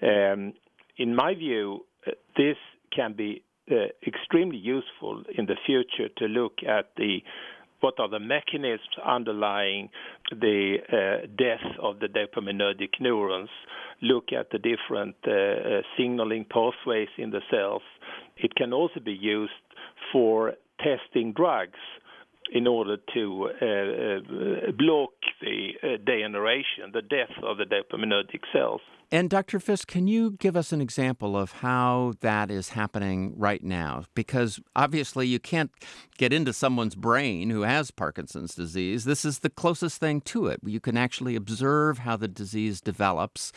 Um, 0.00 0.52
in 0.96 1.16
my 1.16 1.34
view, 1.34 1.84
uh, 2.06 2.12
this 2.36 2.56
can 2.94 3.14
be 3.14 3.42
uh, 3.70 3.86
extremely 4.06 4.58
useful 4.58 5.22
in 5.36 5.46
the 5.46 5.56
future 5.66 6.08
to 6.18 6.26
look 6.26 6.54
at 6.66 6.90
the 6.96 7.18
what 7.80 7.94
are 8.00 8.08
the 8.08 8.18
mechanisms 8.18 8.80
underlying 9.06 9.88
the 10.30 10.78
uh, 10.88 11.26
death 11.38 11.76
of 11.80 12.00
the 12.00 12.06
dopaminergic 12.08 13.00
neurons, 13.00 13.50
look 14.02 14.32
at 14.36 14.50
the 14.50 14.58
different 14.58 15.14
uh, 15.26 15.30
uh, 15.30 15.82
signaling 15.96 16.44
pathways 16.44 17.08
in 17.18 17.30
the 17.30 17.40
cells. 17.50 17.82
It 18.36 18.54
can 18.56 18.72
also 18.72 19.00
be 19.00 19.12
used 19.12 19.52
for 20.12 20.54
testing 20.80 21.32
drugs 21.32 21.78
in 22.52 22.66
order 22.66 22.96
to 23.14 23.50
uh, 23.60 23.66
uh, 23.66 24.72
block 24.72 25.10
the 25.40 25.98
degeneration, 26.04 26.90
the 26.92 27.02
death 27.02 27.30
of 27.42 27.58
the 27.58 27.64
dopaminergic 27.64 28.40
cells. 28.52 28.80
And 29.10 29.30
Dr. 29.30 29.58
Fisk, 29.58 29.88
can 29.88 30.06
you 30.06 30.32
give 30.32 30.54
us 30.54 30.70
an 30.70 30.82
example 30.82 31.34
of 31.34 31.52
how 31.52 32.12
that 32.20 32.50
is 32.50 32.70
happening 32.70 33.32
right 33.38 33.64
now? 33.64 34.04
Because 34.14 34.60
obviously 34.76 35.26
you 35.26 35.38
can't 35.38 35.70
get 36.18 36.30
into 36.30 36.52
someone's 36.52 36.94
brain 36.94 37.48
who 37.48 37.62
has 37.62 37.90
Parkinson's 37.90 38.54
disease. 38.54 39.06
This 39.06 39.24
is 39.24 39.38
the 39.38 39.48
closest 39.48 39.98
thing 39.98 40.20
to 40.22 40.48
it. 40.48 40.60
You 40.62 40.78
can 40.78 40.98
actually 40.98 41.36
observe 41.36 42.00
how 42.00 42.16
the 42.16 42.28
disease 42.28 42.82
develops. 42.82 43.50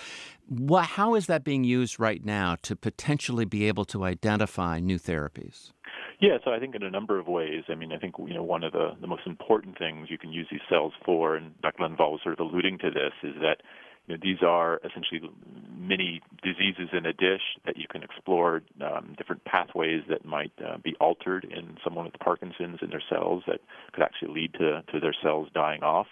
how 0.83 1.15
is 1.15 1.25
that 1.25 1.43
being 1.43 1.65
used 1.65 1.99
right 1.99 2.23
now 2.23 2.55
to 2.61 2.77
potentially 2.77 3.43
be 3.43 3.67
able 3.67 3.83
to 3.85 4.05
identify 4.05 4.79
new 4.79 4.97
therapies? 4.97 5.71
Yeah, 6.21 6.37
so 6.45 6.51
I 6.51 6.59
think 6.59 6.75
in 6.75 6.83
a 6.83 6.89
number 6.89 7.19
of 7.19 7.27
ways. 7.27 7.63
I 7.67 7.75
mean, 7.75 7.91
I 7.91 7.97
think 7.97 8.15
you 8.19 8.33
know 8.35 8.43
one 8.43 8.63
of 8.63 8.73
the 8.73 8.91
the 9.01 9.07
most 9.07 9.23
important 9.25 9.77
things 9.77 10.07
you 10.09 10.19
can 10.19 10.31
use 10.31 10.47
these 10.51 10.61
cells 10.69 10.93
for, 11.03 11.35
and 11.35 11.59
Dr. 11.61 11.83
Lindvall 11.83 12.11
was 12.11 12.19
sort 12.23 12.39
of 12.39 12.45
alluding 12.45 12.77
to 12.77 12.91
this, 12.91 13.11
is 13.23 13.33
that 13.41 13.63
you 14.07 14.15
know, 14.15 14.19
these 14.21 14.41
are 14.41 14.79
essentially 14.83 15.21
many 15.77 16.21
diseases 16.43 16.89
in 16.93 17.05
a 17.05 17.13
dish 17.13 17.41
that 17.65 17.77
you 17.77 17.85
can 17.89 18.03
explore 18.03 18.61
um, 18.81 19.15
different 19.17 19.43
pathways 19.45 20.01
that 20.09 20.25
might 20.25 20.51
uh, 20.65 20.77
be 20.77 20.95
altered 20.99 21.45
in 21.45 21.77
someone 21.83 22.05
with 22.05 22.13
Parkinson's 22.19 22.79
in 22.81 22.89
their 22.89 23.03
cells 23.09 23.43
that 23.47 23.59
could 23.93 24.03
actually 24.03 24.33
lead 24.33 24.53
to, 24.53 24.83
to 24.91 24.99
their 24.99 25.15
cells 25.21 25.49
dying 25.53 25.83
off. 25.83 26.07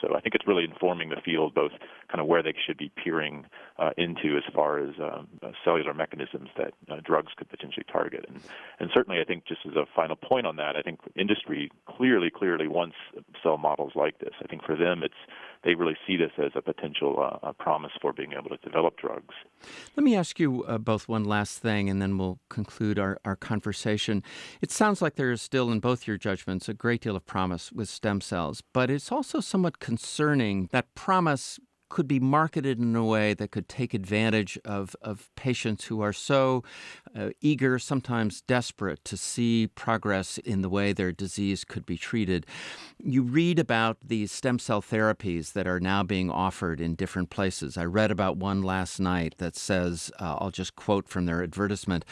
So 0.00 0.16
I 0.16 0.20
think 0.20 0.34
it's 0.34 0.46
really 0.46 0.64
informing 0.64 1.10
the 1.10 1.20
field 1.24 1.54
both 1.54 1.72
kind 2.14 2.20
of 2.20 2.28
where 2.28 2.44
they 2.44 2.54
should 2.64 2.78
be 2.78 2.92
peering 3.02 3.44
uh, 3.80 3.90
into 3.98 4.36
as 4.36 4.44
far 4.54 4.78
as 4.78 4.94
um, 5.02 5.26
uh, 5.42 5.50
cellular 5.64 5.92
mechanisms 5.92 6.48
that 6.56 6.72
uh, 6.88 7.00
drugs 7.04 7.32
could 7.36 7.48
potentially 7.50 7.84
target. 7.90 8.24
And, 8.28 8.40
and 8.78 8.88
certainly, 8.94 9.20
I 9.20 9.24
think 9.24 9.46
just 9.48 9.62
as 9.66 9.74
a 9.74 9.84
final 9.96 10.14
point 10.14 10.46
on 10.46 10.54
that, 10.54 10.76
I 10.76 10.82
think 10.82 11.00
industry 11.16 11.72
clearly, 11.88 12.30
clearly 12.30 12.68
wants 12.68 12.94
cell 13.42 13.58
models 13.58 13.94
like 13.96 14.20
this. 14.20 14.32
I 14.40 14.46
think 14.46 14.62
for 14.62 14.76
them, 14.76 15.02
it's 15.02 15.14
they 15.64 15.74
really 15.74 15.96
see 16.06 16.16
this 16.16 16.30
as 16.38 16.52
a 16.54 16.62
potential 16.62 17.18
uh, 17.20 17.48
a 17.48 17.52
promise 17.52 17.90
for 18.00 18.12
being 18.12 18.34
able 18.34 18.50
to 18.50 18.58
develop 18.58 18.96
drugs. 18.98 19.34
Let 19.96 20.04
me 20.04 20.14
ask 20.14 20.38
you 20.38 20.62
uh, 20.64 20.78
both 20.78 21.08
one 21.08 21.24
last 21.24 21.58
thing, 21.58 21.88
and 21.88 22.00
then 22.00 22.16
we'll 22.18 22.38
conclude 22.48 22.98
our, 22.98 23.18
our 23.24 23.34
conversation. 23.34 24.22
It 24.60 24.70
sounds 24.70 25.02
like 25.02 25.16
there 25.16 25.32
is 25.32 25.42
still, 25.42 25.72
in 25.72 25.80
both 25.80 26.06
your 26.06 26.18
judgments, 26.18 26.68
a 26.68 26.74
great 26.74 27.00
deal 27.00 27.16
of 27.16 27.26
promise 27.26 27.72
with 27.72 27.88
stem 27.88 28.20
cells, 28.20 28.62
but 28.72 28.90
it's 28.90 29.10
also 29.10 29.40
somewhat 29.40 29.80
concerning 29.80 30.68
that 30.70 30.94
promise 30.94 31.58
could 31.94 32.08
be 32.08 32.18
marketed 32.18 32.80
in 32.80 32.96
a 32.96 33.04
way 33.04 33.34
that 33.34 33.52
could 33.52 33.68
take 33.68 33.94
advantage 33.94 34.58
of, 34.64 34.96
of 35.00 35.30
patients 35.36 35.84
who 35.84 36.00
are 36.00 36.12
so 36.12 36.64
uh, 37.16 37.30
eager, 37.40 37.78
sometimes 37.78 38.40
desperate, 38.40 39.04
to 39.04 39.16
see 39.16 39.68
progress 39.76 40.38
in 40.38 40.60
the 40.60 40.68
way 40.68 40.92
their 40.92 41.12
disease 41.12 41.62
could 41.62 41.86
be 41.86 41.96
treated. 41.96 42.46
You 42.98 43.22
read 43.22 43.60
about 43.60 43.98
these 44.04 44.32
stem 44.32 44.58
cell 44.58 44.82
therapies 44.82 45.52
that 45.52 45.68
are 45.68 45.78
now 45.78 46.02
being 46.02 46.30
offered 46.30 46.80
in 46.80 46.96
different 46.96 47.30
places. 47.30 47.78
I 47.78 47.84
read 47.84 48.10
about 48.10 48.38
one 48.38 48.60
last 48.60 48.98
night 48.98 49.36
that 49.38 49.54
says, 49.54 50.10
uh, 50.18 50.38
I'll 50.40 50.50
just 50.50 50.74
quote 50.74 51.08
from 51.08 51.26
their 51.26 51.44
advertisement 51.44 52.04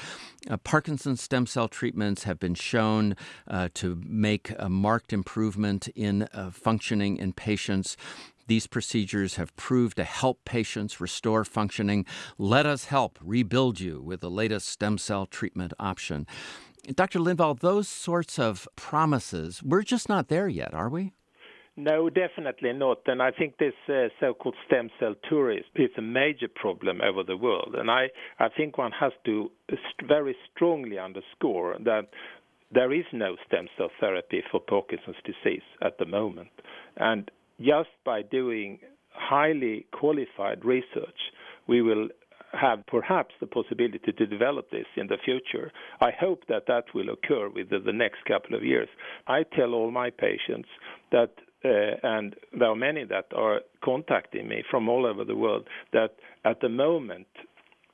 uh, 0.51 0.57
Parkinson's 0.57 1.23
stem 1.23 1.47
cell 1.47 1.69
treatments 1.69 2.25
have 2.25 2.39
been 2.39 2.55
shown 2.55 3.17
uh, 3.47 3.69
to 3.75 4.01
make 4.05 4.53
a 4.59 4.69
marked 4.69 5.13
improvement 5.13 5.89
in 5.95 6.29
uh, 6.35 6.51
functioning 6.51 7.17
in 7.17 7.33
patients. 7.33 7.97
These 8.53 8.67
procedures 8.67 9.37
have 9.37 9.57
proved 9.57 9.97
to 9.97 10.05
help 10.05 10.45
patients 10.45 11.01
restore 11.01 11.43
functioning. 11.43 12.05
Let 12.37 12.67
us 12.67 12.85
help 12.85 13.19
rebuild 13.23 13.81
you 13.81 14.03
with 14.03 14.21
the 14.21 14.29
latest 14.29 14.69
stem 14.69 14.99
cell 14.99 15.25
treatment 15.25 15.73
option. 15.81 16.27
Dr. 16.95 17.19
Lindvall, 17.19 17.61
those 17.61 17.89
sorts 17.89 18.39
of 18.39 18.69
promises, 18.77 19.63
we're 19.63 19.81
just 19.81 20.07
not 20.07 20.29
there 20.29 20.49
yet, 20.49 20.75
are 20.75 20.91
we? 20.91 21.15
No, 21.79 22.11
definitely 22.11 22.75
not. 22.75 22.99
And 23.07 23.23
I 23.23 23.31
think 23.31 23.57
this 23.57 23.73
uh, 23.89 24.09
so-called 24.21 24.57
stem 24.67 24.91
cell 25.01 25.15
tourism 25.31 25.65
is 25.77 25.89
a 25.97 26.03
major 26.03 26.49
problem 26.55 27.01
over 27.01 27.23
the 27.23 27.39
world. 27.39 27.75
And 27.79 27.91
I, 27.91 28.11
I 28.39 28.49
think 28.55 28.77
one 28.77 28.93
has 29.01 29.13
to 29.25 29.51
very 30.07 30.37
strongly 30.55 30.99
underscore 30.99 31.79
that 31.87 32.11
there 32.71 32.93
is 32.93 33.07
no 33.15 33.37
stem 33.47 33.69
cell 33.79 33.89
therapy 33.99 34.43
for 34.51 34.61
Parkinson's 34.61 35.17
disease 35.25 35.63
at 35.83 35.97
the 35.97 36.05
moment. 36.05 36.51
And 36.99 37.31
just 37.61 37.91
by 38.05 38.23
doing 38.23 38.79
highly 39.11 39.87
qualified 39.93 40.65
research, 40.65 41.19
we 41.67 41.83
will 41.83 42.09
have 42.53 42.87
perhaps 42.87 43.35
the 43.41 43.47
possibility 43.47 44.13
to 44.13 44.27
develop 44.27 44.71
this 44.71 44.87
in 44.97 45.07
the 45.07 45.17
future. 45.25 45.73
I 46.01 46.11
hope 46.19 46.45
that 46.49 46.65
that 46.67 46.85
will 46.95 47.09
occur 47.09 47.49
within 47.49 47.85
the 47.85 47.93
next 47.93 48.25
couple 48.27 48.57
of 48.57 48.63
years. 48.63 48.89
I 49.27 49.45
tell 49.57 49.73
all 49.75 49.91
my 49.91 50.11
patients 50.11 50.69
that, 51.13 51.31
uh, 51.65 51.97
and 52.03 52.37
there 52.59 52.69
are 52.69 52.77
many 52.77 53.05
that 53.05 53.27
are 53.35 53.61
contacting 53.83 54.49
me 54.49 54.65
from 54.71 54.89
all 54.89 55.07
over 55.07 55.25
the 55.25 55.37
world, 55.37 55.67
that 55.93 56.17
at 56.45 56.61
the 56.61 56.69
moment 56.69 57.27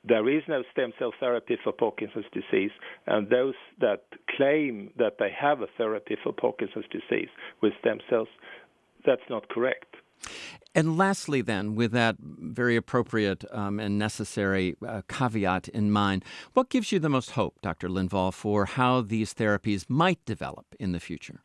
there 0.03 0.29
is 0.29 0.43
no 0.47 0.63
stem 0.71 0.91
cell 0.97 1.13
therapy 1.19 1.57
for 1.63 1.73
Parkinson's 1.73 2.25
disease, 2.33 2.71
and 3.07 3.29
those 3.29 3.55
that 3.79 4.03
claim 4.35 4.91
that 4.97 5.17
they 5.19 5.29
have 5.37 5.61
a 5.61 5.67
therapy 5.77 6.17
for 6.23 6.33
Parkinson's 6.33 6.85
disease 6.91 7.29
with 7.61 7.73
stem 7.79 7.99
cells 8.09 8.29
that's 9.09 9.27
not 9.27 9.49
correct. 9.49 9.95
And 10.75 10.97
lastly, 10.97 11.41
then, 11.41 11.73
with 11.73 11.91
that 11.93 12.17
very 12.19 12.75
appropriate 12.75 13.43
um, 13.51 13.79
and 13.79 13.97
necessary 13.97 14.75
uh, 14.87 15.01
caveat 15.09 15.67
in 15.69 15.89
mind, 15.89 16.23
what 16.53 16.69
gives 16.69 16.91
you 16.91 16.99
the 16.99 17.09
most 17.09 17.31
hope, 17.31 17.55
Dr. 17.63 17.89
Lindvall, 17.89 18.31
for 18.31 18.65
how 18.65 19.01
these 19.01 19.33
therapies 19.33 19.89
might 19.89 20.23
develop 20.25 20.67
in 20.79 20.91
the 20.91 20.99
future? 20.99 21.41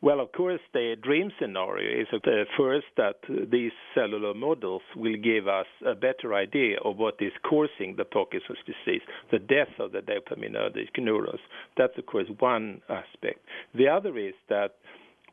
Well, 0.00 0.20
of 0.20 0.32
course, 0.32 0.60
the 0.72 0.96
dream 1.02 1.30
scenario 1.38 2.02
is 2.02 2.08
uh, 2.12 2.18
first 2.56 2.86
that 2.96 3.16
these 3.50 3.72
cellular 3.94 4.34
models 4.34 4.82
will 4.96 5.16
give 5.16 5.46
us 5.48 5.66
a 5.86 5.94
better 5.94 6.34
idea 6.34 6.76
of 6.84 6.96
what 6.96 7.14
is 7.20 7.32
causing 7.42 7.96
the 7.96 8.04
Parkinson's 8.04 8.58
disease, 8.66 9.02
the 9.30 9.38
death 9.38 9.72
of 9.78 9.92
the 9.92 10.00
dopaminergic 10.00 10.98
neurons. 10.98 11.40
That's, 11.76 11.96
of 11.98 12.06
course, 12.06 12.28
one 12.38 12.82
aspect. 12.88 13.40
The 13.74 13.88
other 13.88 14.16
is 14.18 14.34
that 14.48 14.76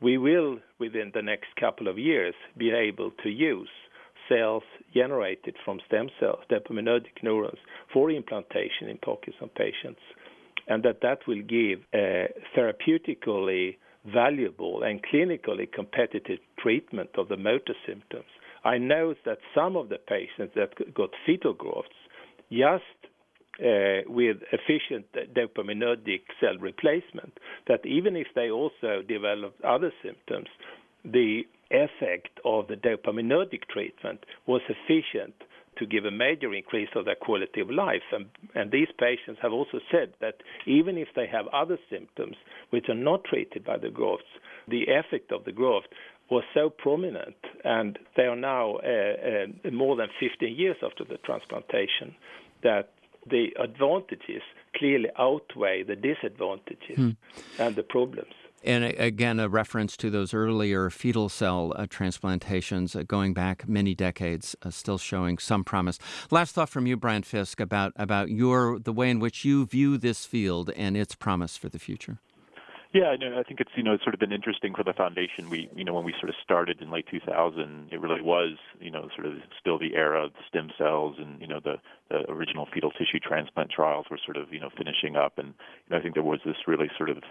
we 0.02 0.18
will, 0.18 0.58
within 0.78 1.12
the 1.14 1.22
next 1.22 1.54
couple 1.58 1.88
of 1.88 1.98
years, 1.98 2.34
be 2.58 2.70
able 2.70 3.12
to 3.22 3.30
use 3.30 3.68
cells 4.28 4.62
generated 4.94 5.56
from 5.64 5.80
stem 5.86 6.08
cells, 6.18 6.40
dopaminergic 6.50 7.22
neurons, 7.22 7.58
for 7.92 8.10
implantation 8.10 8.88
in 8.88 8.98
Parkinson 8.98 9.50
patients, 9.56 10.00
and 10.68 10.82
that 10.82 11.00
that 11.02 11.18
will 11.26 11.42
give 11.42 11.80
a 11.94 12.28
therapeutically 12.56 13.76
valuable 14.12 14.82
and 14.82 15.00
clinically 15.02 15.70
competitive 15.72 16.38
treatment 16.58 17.10
of 17.16 17.28
the 17.28 17.36
motor 17.36 17.74
symptoms. 17.86 18.24
I 18.64 18.78
know 18.78 19.14
that 19.24 19.38
some 19.54 19.76
of 19.76 19.88
the 19.88 19.98
patients 19.98 20.54
that 20.56 20.94
got 20.94 21.10
fetal 21.26 21.52
growths 21.52 21.88
just 22.50 22.82
with 23.58 24.38
efficient 24.52 25.06
dopaminergic 25.34 26.22
cell 26.40 26.56
replacement, 26.58 27.38
that 27.68 27.84
even 27.86 28.16
if 28.16 28.28
they 28.34 28.50
also 28.50 29.02
developed 29.06 29.62
other 29.64 29.92
symptoms, 30.02 30.48
the 31.04 31.42
effect 31.70 32.38
of 32.44 32.68
the 32.68 32.76
dopaminergic 32.76 33.62
treatment 33.70 34.24
was 34.46 34.60
sufficient 34.66 35.34
to 35.78 35.86
give 35.86 36.04
a 36.04 36.10
major 36.10 36.52
increase 36.52 36.90
of 36.94 37.06
their 37.06 37.14
quality 37.14 37.60
of 37.60 37.70
life. 37.70 38.02
And, 38.12 38.26
and 38.54 38.70
these 38.70 38.88
patients 38.98 39.40
have 39.40 39.52
also 39.52 39.80
said 39.90 40.12
that 40.20 40.36
even 40.66 40.98
if 40.98 41.08
they 41.16 41.26
have 41.26 41.46
other 41.48 41.78
symptoms 41.90 42.36
which 42.70 42.88
are 42.88 42.94
not 42.94 43.24
treated 43.24 43.64
by 43.64 43.78
the 43.78 43.88
growths, 43.88 44.24
the 44.68 44.84
effect 44.84 45.32
of 45.32 45.44
the 45.44 45.52
growth 45.52 45.84
was 46.30 46.44
so 46.54 46.70
prominent, 46.70 47.36
and 47.64 47.98
they 48.16 48.24
are 48.24 48.36
now 48.36 48.76
uh, 48.76 49.66
uh, 49.66 49.70
more 49.70 49.96
than 49.96 50.08
15 50.20 50.54
years 50.54 50.76
after 50.82 51.04
the 51.04 51.18
transplantation, 51.18 52.14
that 52.62 52.90
the 53.28 53.54
advantages 53.58 54.42
clearly 54.76 55.08
outweigh 55.18 55.82
the 55.82 55.96
disadvantages 55.96 56.96
hmm. 56.96 57.10
and 57.58 57.76
the 57.76 57.82
problems. 57.82 58.32
And 58.64 58.84
again, 58.84 59.40
a 59.40 59.48
reference 59.48 59.96
to 59.98 60.10
those 60.10 60.32
earlier 60.32 60.88
fetal 60.88 61.28
cell 61.28 61.72
uh, 61.74 61.86
transplantations 61.86 62.94
uh, 62.94 63.02
going 63.02 63.34
back 63.34 63.68
many 63.68 63.94
decades, 63.94 64.54
uh, 64.62 64.70
still 64.70 64.98
showing 64.98 65.38
some 65.38 65.64
promise. 65.64 65.98
Last 66.30 66.54
thought 66.54 66.68
from 66.68 66.86
you, 66.86 66.96
Brian 66.96 67.24
Fisk, 67.24 67.58
about 67.58 67.92
about 67.96 68.30
your 68.30 68.78
the 68.78 68.92
way 68.92 69.10
in 69.10 69.18
which 69.18 69.44
you 69.44 69.66
view 69.66 69.98
this 69.98 70.24
field 70.26 70.70
and 70.76 70.96
its 70.96 71.14
promise 71.16 71.56
for 71.56 71.68
the 71.68 71.80
future. 71.80 72.18
Yeah, 72.92 73.16
no, 73.18 73.38
I 73.38 73.42
think 73.42 73.60
it's 73.60 73.70
you 73.74 73.82
know 73.82 73.94
it's 73.94 74.04
sort 74.04 74.12
of 74.12 74.20
been 74.20 74.32
interesting 74.32 74.74
for 74.74 74.84
the 74.84 74.92
foundation. 74.92 75.48
We 75.48 75.70
you 75.74 75.82
know 75.82 75.94
when 75.94 76.04
we 76.04 76.12
sort 76.20 76.28
of 76.28 76.34
started 76.44 76.82
in 76.82 76.90
late 76.90 77.06
2000, 77.10 77.88
it 77.90 77.98
really 77.98 78.20
was 78.20 78.58
you 78.80 78.90
know 78.90 79.08
sort 79.14 79.26
of 79.26 79.38
still 79.58 79.78
the 79.78 79.94
era 79.94 80.26
of 80.26 80.32
stem 80.46 80.70
cells 80.76 81.16
and 81.18 81.40
you 81.40 81.46
know 81.46 81.58
the, 81.58 81.76
the 82.10 82.30
original 82.30 82.68
fetal 82.72 82.90
tissue 82.90 83.18
transplant 83.18 83.70
trials 83.70 84.06
were 84.10 84.18
sort 84.22 84.36
of 84.36 84.52
you 84.52 84.60
know 84.60 84.68
finishing 84.76 85.16
up, 85.16 85.38
and 85.38 85.48
you 85.48 85.90
know, 85.90 85.96
I 85.96 86.02
think 86.02 86.12
there 86.14 86.22
was 86.22 86.40
this 86.44 86.56
really 86.66 86.90
sort 86.98 87.08
of 87.08 87.22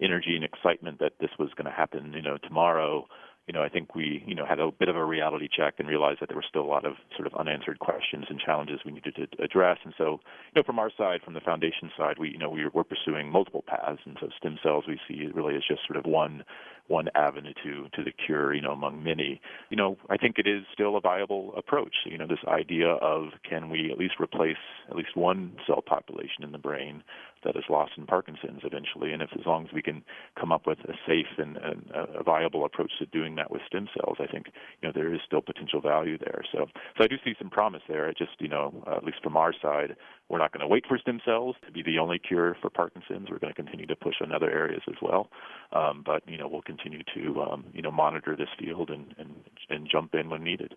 energy 0.00 0.36
and 0.36 0.44
excitement 0.44 1.00
that 1.00 1.12
this 1.20 1.30
was 1.38 1.50
going 1.54 1.66
to 1.66 1.70
happen 1.70 2.14
you 2.14 2.22
know 2.22 2.38
tomorrow 2.42 3.06
you 3.46 3.54
know, 3.54 3.62
I 3.62 3.68
think 3.68 3.94
we, 3.94 4.22
you 4.26 4.34
know, 4.34 4.46
had 4.46 4.60
a 4.60 4.70
bit 4.70 4.88
of 4.88 4.96
a 4.96 5.04
reality 5.04 5.48
check 5.54 5.74
and 5.78 5.88
realized 5.88 6.20
that 6.20 6.28
there 6.28 6.36
were 6.36 6.44
still 6.48 6.62
a 6.62 6.70
lot 6.70 6.84
of 6.84 6.94
sort 7.16 7.26
of 7.26 7.34
unanswered 7.34 7.80
questions 7.80 8.26
and 8.28 8.38
challenges 8.38 8.80
we 8.84 8.92
needed 8.92 9.16
to 9.16 9.42
address. 9.42 9.78
And 9.84 9.92
so, 9.98 10.20
you 10.54 10.60
know, 10.60 10.62
from 10.62 10.78
our 10.78 10.90
side, 10.96 11.20
from 11.24 11.34
the 11.34 11.40
foundation 11.40 11.90
side, 11.96 12.16
we, 12.18 12.30
you 12.30 12.38
know, 12.38 12.50
we, 12.50 12.66
we're 12.72 12.84
pursuing 12.84 13.28
multiple 13.30 13.64
paths. 13.66 14.00
And 14.04 14.16
so, 14.20 14.28
stem 14.38 14.58
cells 14.62 14.84
we 14.86 15.00
see 15.08 15.26
really 15.34 15.56
as 15.56 15.62
just 15.66 15.80
sort 15.86 15.96
of 15.96 16.04
one 16.04 16.44
one 16.86 17.08
avenue 17.14 17.54
to 17.64 17.88
to 17.94 18.04
the 18.04 18.12
cure, 18.12 18.52
you 18.54 18.60
know, 18.60 18.72
among 18.72 19.02
many. 19.02 19.40
You 19.70 19.76
know, 19.76 19.96
I 20.10 20.16
think 20.16 20.38
it 20.38 20.46
is 20.46 20.64
still 20.72 20.96
a 20.96 21.00
viable 21.00 21.54
approach. 21.56 21.94
You 22.04 22.18
know, 22.18 22.26
this 22.26 22.44
idea 22.46 22.88
of 22.88 23.28
can 23.48 23.70
we 23.70 23.90
at 23.90 23.98
least 23.98 24.14
replace 24.20 24.56
at 24.88 24.96
least 24.96 25.16
one 25.16 25.56
cell 25.66 25.82
population 25.82 26.42
in 26.42 26.52
the 26.52 26.58
brain 26.58 27.02
that 27.44 27.56
is 27.56 27.64
lost 27.68 27.92
in 27.96 28.06
Parkinson's 28.06 28.60
eventually, 28.64 29.12
and 29.12 29.22
if 29.22 29.30
as 29.38 29.46
long 29.46 29.66
as 29.66 29.72
we 29.72 29.82
can 29.82 30.02
come 30.38 30.52
up 30.52 30.66
with 30.66 30.78
a 30.80 30.94
safe 31.06 31.38
and, 31.38 31.56
and 31.56 31.90
a 31.94 32.22
viable 32.22 32.64
approach 32.64 32.92
to 32.98 33.06
doing 33.06 33.34
that 33.36 33.50
with 33.50 33.62
stem 33.66 33.88
cells, 33.94 34.18
I 34.20 34.26
think 34.26 34.46
you 34.80 34.88
know 34.88 34.92
there 34.94 35.12
is 35.12 35.20
still 35.26 35.40
potential 35.40 35.80
value 35.80 36.18
there. 36.18 36.42
So, 36.52 36.66
so 36.96 37.04
I 37.04 37.06
do 37.06 37.16
see 37.24 37.34
some 37.38 37.50
promise 37.50 37.82
there. 37.88 38.08
It 38.08 38.18
just 38.18 38.32
you 38.38 38.48
know, 38.48 38.82
uh, 38.86 38.96
at 38.96 39.04
least 39.04 39.22
from 39.22 39.36
our 39.36 39.52
side, 39.60 39.96
we're 40.30 40.38
not 40.38 40.52
going 40.52 40.60
to 40.60 40.68
wait 40.68 40.84
for 40.86 40.96
stem 40.96 41.20
cells 41.24 41.56
to 41.66 41.72
be 41.72 41.82
the 41.82 41.98
only 41.98 42.18
cure 42.18 42.56
for 42.62 42.70
Parkinson's. 42.70 43.28
We're 43.28 43.40
going 43.40 43.52
to 43.52 43.62
continue 43.62 43.86
to 43.86 43.96
push 43.96 44.14
on 44.22 44.32
other 44.32 44.48
areas 44.48 44.82
as 44.88 44.94
well, 45.02 45.28
um, 45.72 46.02
but 46.06 46.22
you 46.26 46.38
know 46.38 46.48
we'll 46.48 46.62
continue 46.62 47.02
to 47.14 47.42
um, 47.42 47.64
you 47.74 47.82
know 47.82 47.90
monitor 47.90 48.36
this 48.36 48.48
field 48.58 48.90
and, 48.90 49.12
and 49.18 49.34
and 49.68 49.88
jump 49.90 50.14
in 50.14 50.30
when 50.30 50.44
needed. 50.44 50.74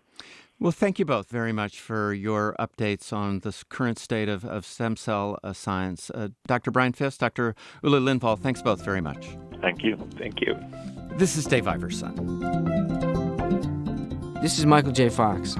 Well, 0.58 0.72
thank 0.72 0.98
you 0.98 1.04
both 1.04 1.30
very 1.30 1.52
much 1.52 1.80
for 1.80 2.12
your 2.12 2.54
updates 2.58 3.12
on 3.12 3.40
the 3.40 3.56
current 3.68 3.98
state 3.98 4.28
of, 4.28 4.44
of 4.44 4.66
stem 4.66 4.96
cell 4.96 5.38
uh, 5.42 5.52
science. 5.52 6.10
Uh, 6.10 6.28
Dr. 6.46 6.70
Brian 6.70 6.92
Fisk, 6.92 7.20
Dr. 7.20 7.54
Olle 7.82 8.00
Lindvall, 8.00 8.38
thanks 8.38 8.60
both 8.60 8.84
very 8.84 9.00
much. 9.00 9.36
Thank 9.60 9.82
you. 9.82 9.96
Thank 10.18 10.40
you. 10.40 10.56
This 11.16 11.36
is 11.36 11.46
Dave 11.46 11.68
Iverson. 11.68 12.14
This 14.42 14.58
is 14.58 14.66
Michael 14.66 14.92
J. 14.92 15.08
Fox. 15.08 15.56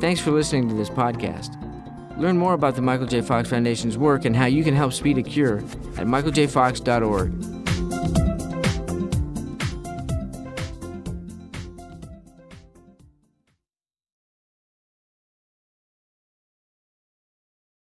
Thanks 0.00 0.20
for 0.20 0.30
listening 0.30 0.68
to 0.68 0.74
this 0.74 0.88
podcast. 0.88 1.61
Learn 2.18 2.36
more 2.36 2.54
about 2.54 2.76
the 2.76 2.82
Michael 2.82 3.06
J. 3.06 3.20
Fox 3.20 3.48
Foundation's 3.48 3.98
work 3.98 4.24
and 4.24 4.36
how 4.36 4.46
you 4.46 4.64
can 4.64 4.74
help 4.74 4.92
speed 4.92 5.18
a 5.18 5.22
cure 5.22 5.58
at 5.96 6.06
michaeljfox.org. 6.06 8.21